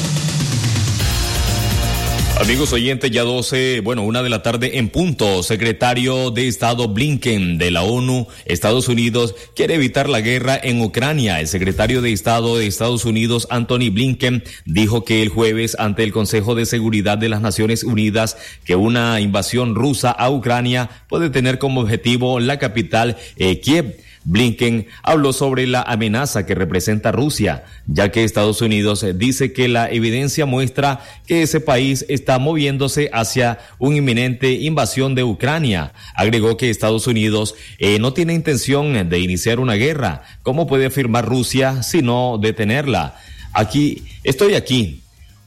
Amigos 2.41 2.73
oyentes, 2.73 3.11
ya 3.11 3.23
12, 3.23 3.81
bueno, 3.81 4.03
una 4.03 4.23
de 4.23 4.29
la 4.29 4.43
tarde 4.43 4.79
en 4.79 4.89
punto. 4.89 5.43
Secretario 5.45 6.31
de 6.31 6.49
Estado 6.49 6.89
Blinken 6.89 7.57
de 7.57 7.71
la 7.71 7.83
ONU, 7.83 8.27
Estados 8.47 8.89
Unidos, 8.89 9.37
quiere 9.55 9.75
evitar 9.75 10.09
la 10.09 10.23
guerra 10.23 10.59
en 10.61 10.81
Ucrania. 10.81 11.41
El 11.41 11.47
secretario 11.47 12.03
de 12.03 12.13
Estado 12.13 12.57
de 12.57 12.67
Estados 12.67 13.05
Unidos, 13.05 13.47
Anthony 13.51 13.91
Blinken, 13.93 14.43
dijo 14.65 15.05
que 15.05 15.23
el 15.23 15.29
jueves 15.29 15.77
ante 15.79 16.03
el 16.03 16.13
Consejo 16.13 16.57
de 16.57 16.67
Seguridad 16.67 17.17
de 17.17 17.29
las 17.29 17.43
Naciones 17.43 17.85
Unidas 17.85 18.37
que 18.65 18.75
una 18.75 19.21
invasión 19.21 19.77
rusa 19.77 20.11
a 20.11 20.29
Ucrania 20.31 20.91
puede 21.09 21.31
tener 21.31 21.59
como 21.59 21.83
objetivo 21.83 22.41
la 22.41 22.59
capital 22.59 23.19
eh, 23.37 23.61
Kiev. 23.61 23.97
Blinken 24.25 24.87
habló 25.03 25.33
sobre 25.33 25.67
la 25.67 25.83
amenaza 25.83 26.47
que 26.47 26.55
representa 26.55 27.13
Rusia, 27.13 27.65
ya 27.87 28.11
que 28.11 28.25
Estados 28.25 28.61
Unidos 28.63 29.05
dice 29.17 29.53
que 29.53 29.69
la 29.69 29.91
evidencia 29.91 30.47
muestra 30.47 31.01
que 31.27 31.43
ese 31.43 31.61
país 31.61 32.07
está 32.09 32.39
moviéndose 32.39 33.11
hacia 33.13 33.59
una 33.79 33.97
inminente 33.97 34.53
invasión 34.53 35.15
de 35.15 35.25
Ucrania. 35.25 35.93
Agregó 36.15 36.57
que 36.57 36.71
Estados 36.71 37.07
Unidos 37.07 37.55
eh, 37.79 37.99
no 37.99 38.13
tiene 38.13 38.35
intención 38.35 39.09
de 39.09 39.19
iniciar 39.19 39.59
una 39.61 39.75
guerra. 39.75 40.23
¿Cómo 40.43 40.67
puede 40.67 40.87
afirmar 40.87 41.27
Rusia 41.27 41.83
sino 41.83 42.39
detenerla? 42.41 43.17
Aquí, 43.53 44.05
estoy 44.25 44.55
aquí, 44.55 44.99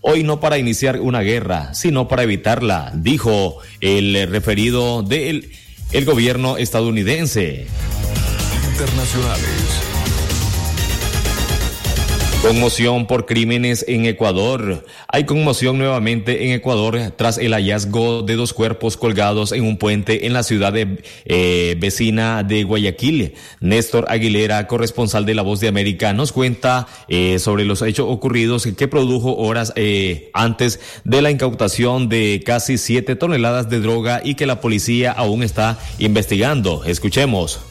Hoy 0.07 0.23
no 0.23 0.39
para 0.39 0.59
iniciar 0.59 1.01
una 1.01 1.21
guerra, 1.21 1.73
sino 1.73 2.07
para 2.07 2.21
evitarla, 2.21 2.91
dijo 2.93 3.57
el 3.81 4.27
referido 4.29 5.01
del 5.01 5.49
el 5.91 6.05
gobierno 6.05 6.57
estadounidense 6.57 7.65
internacionales. 8.75 9.81
Conmoción 12.41 13.07
por 13.07 13.25
crímenes 13.25 13.85
en 13.88 14.05
Ecuador. 14.05 14.85
Hay 15.07 15.23
conmoción 15.23 15.77
nuevamente 15.77 16.45
en 16.45 16.51
Ecuador 16.51 17.13
tras 17.15 17.38
el 17.38 17.53
hallazgo 17.53 18.21
de 18.21 18.35
dos 18.35 18.53
cuerpos 18.53 18.97
colgados 18.97 19.53
en 19.53 19.63
un 19.63 19.77
puente 19.77 20.27
en 20.27 20.33
la 20.33 20.43
ciudad 20.43 20.73
eh, 20.75 21.75
vecina 21.79 22.43
de 22.43 22.65
Guayaquil. 22.65 23.35
Néstor 23.61 24.07
Aguilera, 24.09 24.67
corresponsal 24.67 25.25
de 25.25 25.35
La 25.35 25.41
Voz 25.41 25.61
de 25.61 25.69
América, 25.69 26.11
nos 26.11 26.33
cuenta 26.33 26.88
eh, 27.07 27.39
sobre 27.39 27.63
los 27.63 27.81
hechos 27.81 28.07
ocurridos 28.09 28.67
que 28.77 28.88
produjo 28.89 29.38
horas 29.38 29.71
eh, 29.77 30.31
antes 30.33 30.81
de 31.05 31.21
la 31.21 31.31
incautación 31.31 32.09
de 32.09 32.43
casi 32.45 32.77
siete 32.77 33.15
toneladas 33.15 33.69
de 33.69 33.79
droga 33.79 34.21
y 34.21 34.35
que 34.35 34.45
la 34.45 34.59
policía 34.59 35.13
aún 35.13 35.43
está 35.43 35.79
investigando. 35.97 36.83
Escuchemos. 36.83 37.61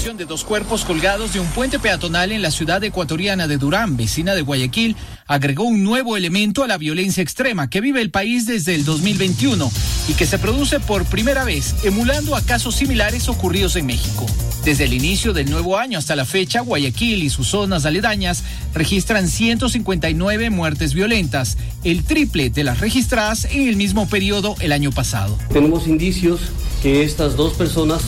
De 0.00 0.24
dos 0.24 0.44
cuerpos 0.44 0.86
colgados 0.86 1.34
de 1.34 1.40
un 1.40 1.46
puente 1.48 1.78
peatonal 1.78 2.32
en 2.32 2.40
la 2.40 2.50
ciudad 2.50 2.82
ecuatoriana 2.82 3.46
de 3.46 3.58
Durán, 3.58 3.98
vecina 3.98 4.34
de 4.34 4.40
Guayaquil, 4.40 4.96
agregó 5.26 5.64
un 5.64 5.84
nuevo 5.84 6.16
elemento 6.16 6.64
a 6.64 6.66
la 6.66 6.78
violencia 6.78 7.22
extrema 7.22 7.68
que 7.68 7.82
vive 7.82 8.00
el 8.00 8.10
país 8.10 8.46
desde 8.46 8.74
el 8.74 8.86
2021 8.86 9.70
y 10.08 10.14
que 10.14 10.24
se 10.24 10.38
produce 10.38 10.80
por 10.80 11.04
primera 11.04 11.44
vez, 11.44 11.84
emulando 11.84 12.34
a 12.34 12.40
casos 12.40 12.76
similares 12.76 13.28
ocurridos 13.28 13.76
en 13.76 13.86
México. 13.86 14.24
Desde 14.64 14.84
el 14.84 14.94
inicio 14.94 15.34
del 15.34 15.50
nuevo 15.50 15.76
año 15.76 15.98
hasta 15.98 16.16
la 16.16 16.24
fecha, 16.24 16.62
Guayaquil 16.62 17.22
y 17.22 17.28
sus 17.28 17.48
zonas 17.48 17.84
aledañas 17.84 18.42
registran 18.74 19.28
159 19.28 20.48
muertes 20.48 20.94
violentas, 20.94 21.58
el 21.84 22.04
triple 22.04 22.48
de 22.48 22.64
las 22.64 22.80
registradas 22.80 23.44
en 23.44 23.68
el 23.68 23.76
mismo 23.76 24.08
periodo 24.08 24.56
el 24.60 24.72
año 24.72 24.92
pasado. 24.92 25.38
Tenemos 25.52 25.86
indicios 25.86 26.40
que 26.82 27.04
estas 27.04 27.36
dos 27.36 27.52
personas 27.52 28.02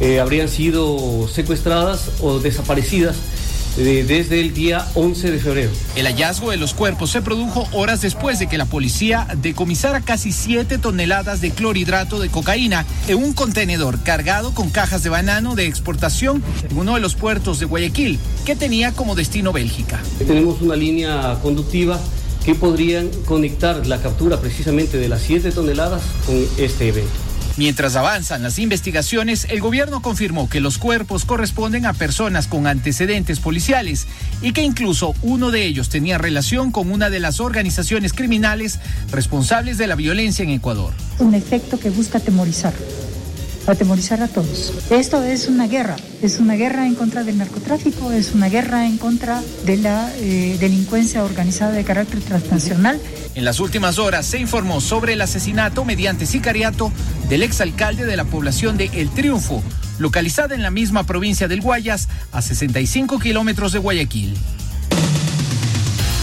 eh, 0.00 0.20
habrían 0.20 0.48
sido 0.48 1.28
secuestradas 1.28 2.10
o 2.20 2.38
desaparecidas 2.38 3.16
eh, 3.80 4.04
desde 4.06 4.40
el 4.40 4.54
día 4.54 4.86
11 4.94 5.30
de 5.30 5.38
febrero. 5.38 5.70
El 5.94 6.06
hallazgo 6.06 6.50
de 6.50 6.56
los 6.56 6.74
cuerpos 6.74 7.10
se 7.10 7.22
produjo 7.22 7.68
horas 7.72 8.00
después 8.00 8.40
de 8.40 8.48
que 8.48 8.58
la 8.58 8.64
policía 8.64 9.28
decomisara 9.40 10.00
casi 10.00 10.32
7 10.32 10.78
toneladas 10.78 11.40
de 11.40 11.52
clorhidrato 11.52 12.18
de 12.18 12.28
cocaína 12.28 12.84
en 13.06 13.18
un 13.18 13.34
contenedor 13.34 14.02
cargado 14.02 14.52
con 14.52 14.70
cajas 14.70 15.04
de 15.04 15.10
banano 15.10 15.54
de 15.54 15.66
exportación 15.66 16.42
en 16.68 16.76
uno 16.76 16.94
de 16.94 17.00
los 17.00 17.14
puertos 17.14 17.60
de 17.60 17.66
Guayaquil, 17.66 18.18
que 18.44 18.56
tenía 18.56 18.92
como 18.92 19.14
destino 19.14 19.52
Bélgica. 19.52 20.00
Tenemos 20.26 20.60
una 20.60 20.74
línea 20.74 21.38
conductiva 21.40 22.00
que 22.44 22.56
podrían 22.56 23.10
conectar 23.26 23.86
la 23.86 24.00
captura 24.00 24.40
precisamente 24.40 24.98
de 24.98 25.08
las 25.08 25.22
7 25.22 25.52
toneladas 25.52 26.02
con 26.26 26.36
este 26.56 26.88
evento. 26.88 27.27
Mientras 27.58 27.96
avanzan 27.96 28.44
las 28.44 28.60
investigaciones, 28.60 29.48
el 29.50 29.60
gobierno 29.60 30.00
confirmó 30.00 30.48
que 30.48 30.60
los 30.60 30.78
cuerpos 30.78 31.24
corresponden 31.24 31.86
a 31.86 31.92
personas 31.92 32.46
con 32.46 32.68
antecedentes 32.68 33.40
policiales 33.40 34.06
y 34.40 34.52
que 34.52 34.62
incluso 34.62 35.12
uno 35.22 35.50
de 35.50 35.64
ellos 35.64 35.88
tenía 35.88 36.18
relación 36.18 36.70
con 36.70 36.92
una 36.92 37.10
de 37.10 37.18
las 37.18 37.40
organizaciones 37.40 38.12
criminales 38.12 38.78
responsables 39.10 39.76
de 39.76 39.88
la 39.88 39.96
violencia 39.96 40.44
en 40.44 40.50
Ecuador. 40.50 40.94
Un 41.18 41.34
efecto 41.34 41.80
que 41.80 41.90
busca 41.90 42.18
atemorizar 42.18 42.74
atemorizar 43.72 44.22
a 44.22 44.28
todos. 44.28 44.72
Esto 44.90 45.22
es 45.22 45.48
una 45.48 45.66
guerra, 45.66 45.96
es 46.22 46.38
una 46.38 46.54
guerra 46.54 46.86
en 46.86 46.94
contra 46.94 47.24
del 47.24 47.38
narcotráfico, 47.38 48.12
es 48.12 48.32
una 48.34 48.48
guerra 48.48 48.86
en 48.86 48.98
contra 48.98 49.42
de 49.64 49.76
la 49.76 50.10
eh, 50.16 50.56
delincuencia 50.58 51.24
organizada 51.24 51.72
de 51.72 51.84
carácter 51.84 52.20
transnacional. 52.20 53.00
En 53.34 53.44
las 53.44 53.60
últimas 53.60 53.98
horas 53.98 54.26
se 54.26 54.38
informó 54.38 54.80
sobre 54.80 55.12
el 55.12 55.20
asesinato 55.20 55.84
mediante 55.84 56.26
sicariato 56.26 56.92
del 57.28 57.42
exalcalde 57.42 58.04
de 58.04 58.16
la 58.16 58.24
población 58.24 58.76
de 58.76 58.90
El 58.94 59.10
Triunfo, 59.10 59.62
localizada 59.98 60.54
en 60.54 60.62
la 60.62 60.70
misma 60.70 61.04
provincia 61.04 61.48
del 61.48 61.60
Guayas, 61.60 62.08
a 62.32 62.42
65 62.42 63.18
kilómetros 63.18 63.72
de 63.72 63.78
Guayaquil. 63.78 64.36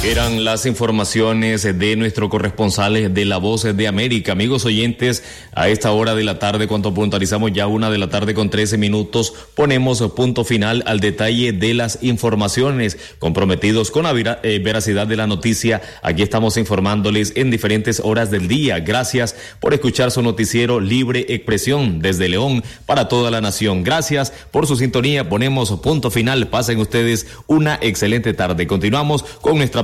Eran 0.06 0.44
las 0.44 0.68
informaciones 0.68 1.64
de 1.64 1.96
nuestro 1.96 2.30
corresponsal 2.30 3.12
de 3.12 3.26
La 3.26 3.38
Voz 3.38 3.64
de 3.64 3.88
América. 3.88 4.34
Amigos 4.34 4.64
oyentes, 4.64 5.24
a 5.52 5.68
esta 5.68 5.92
hora 5.92 6.14
de 6.14 6.24
la 6.24 6.38
tarde, 6.38 6.68
cuando 6.68 6.94
puntualizamos 6.94 7.52
ya 7.54 7.66
una 7.66 7.90
de 7.90 7.98
la 7.98 8.08
tarde 8.08 8.36
con 8.36 8.52
13 8.52 8.78
minutos, 8.78 9.34
ponemos 9.56 10.04
punto 10.16 10.44
final 10.44 10.84
al 10.86 11.00
detalle 11.00 11.54
de 11.54 11.74
las 11.74 12.04
informaciones. 12.04 13.00
Comprometidos 13.18 13.90
con 13.90 14.04
la 14.04 14.40
eh, 14.44 14.60
veracidad 14.60 15.08
de 15.08 15.16
la 15.16 15.26
noticia, 15.26 15.82
aquí 16.04 16.22
estamos 16.22 16.58
informándoles 16.58 17.34
en 17.36 17.50
diferentes 17.50 18.00
horas 18.00 18.30
del 18.30 18.48
día. 18.48 18.82
Gracias 18.82 19.36
por 19.60 19.74
escuchar 19.74 20.12
su 20.12 20.22
noticiero 20.22 20.82
Libre 20.82 21.26
Expresión 21.30 22.00
desde 22.00 22.30
León 22.30 22.64
para 22.86 23.08
toda 23.08 23.32
la 23.32 23.42
nación. 23.42 23.84
Gracias 23.84 24.32
por 24.52 24.68
su 24.68 24.76
sintonía. 24.76 25.30
Ponemos 25.30 25.72
punto 25.80 26.12
final. 26.12 26.48
Pasen 26.50 26.78
ustedes 26.78 27.26
una 27.48 27.80
excelente 27.82 28.36
tarde. 28.36 28.68
Continuamos 28.68 29.24
con 29.42 29.58
nuestra 29.58 29.84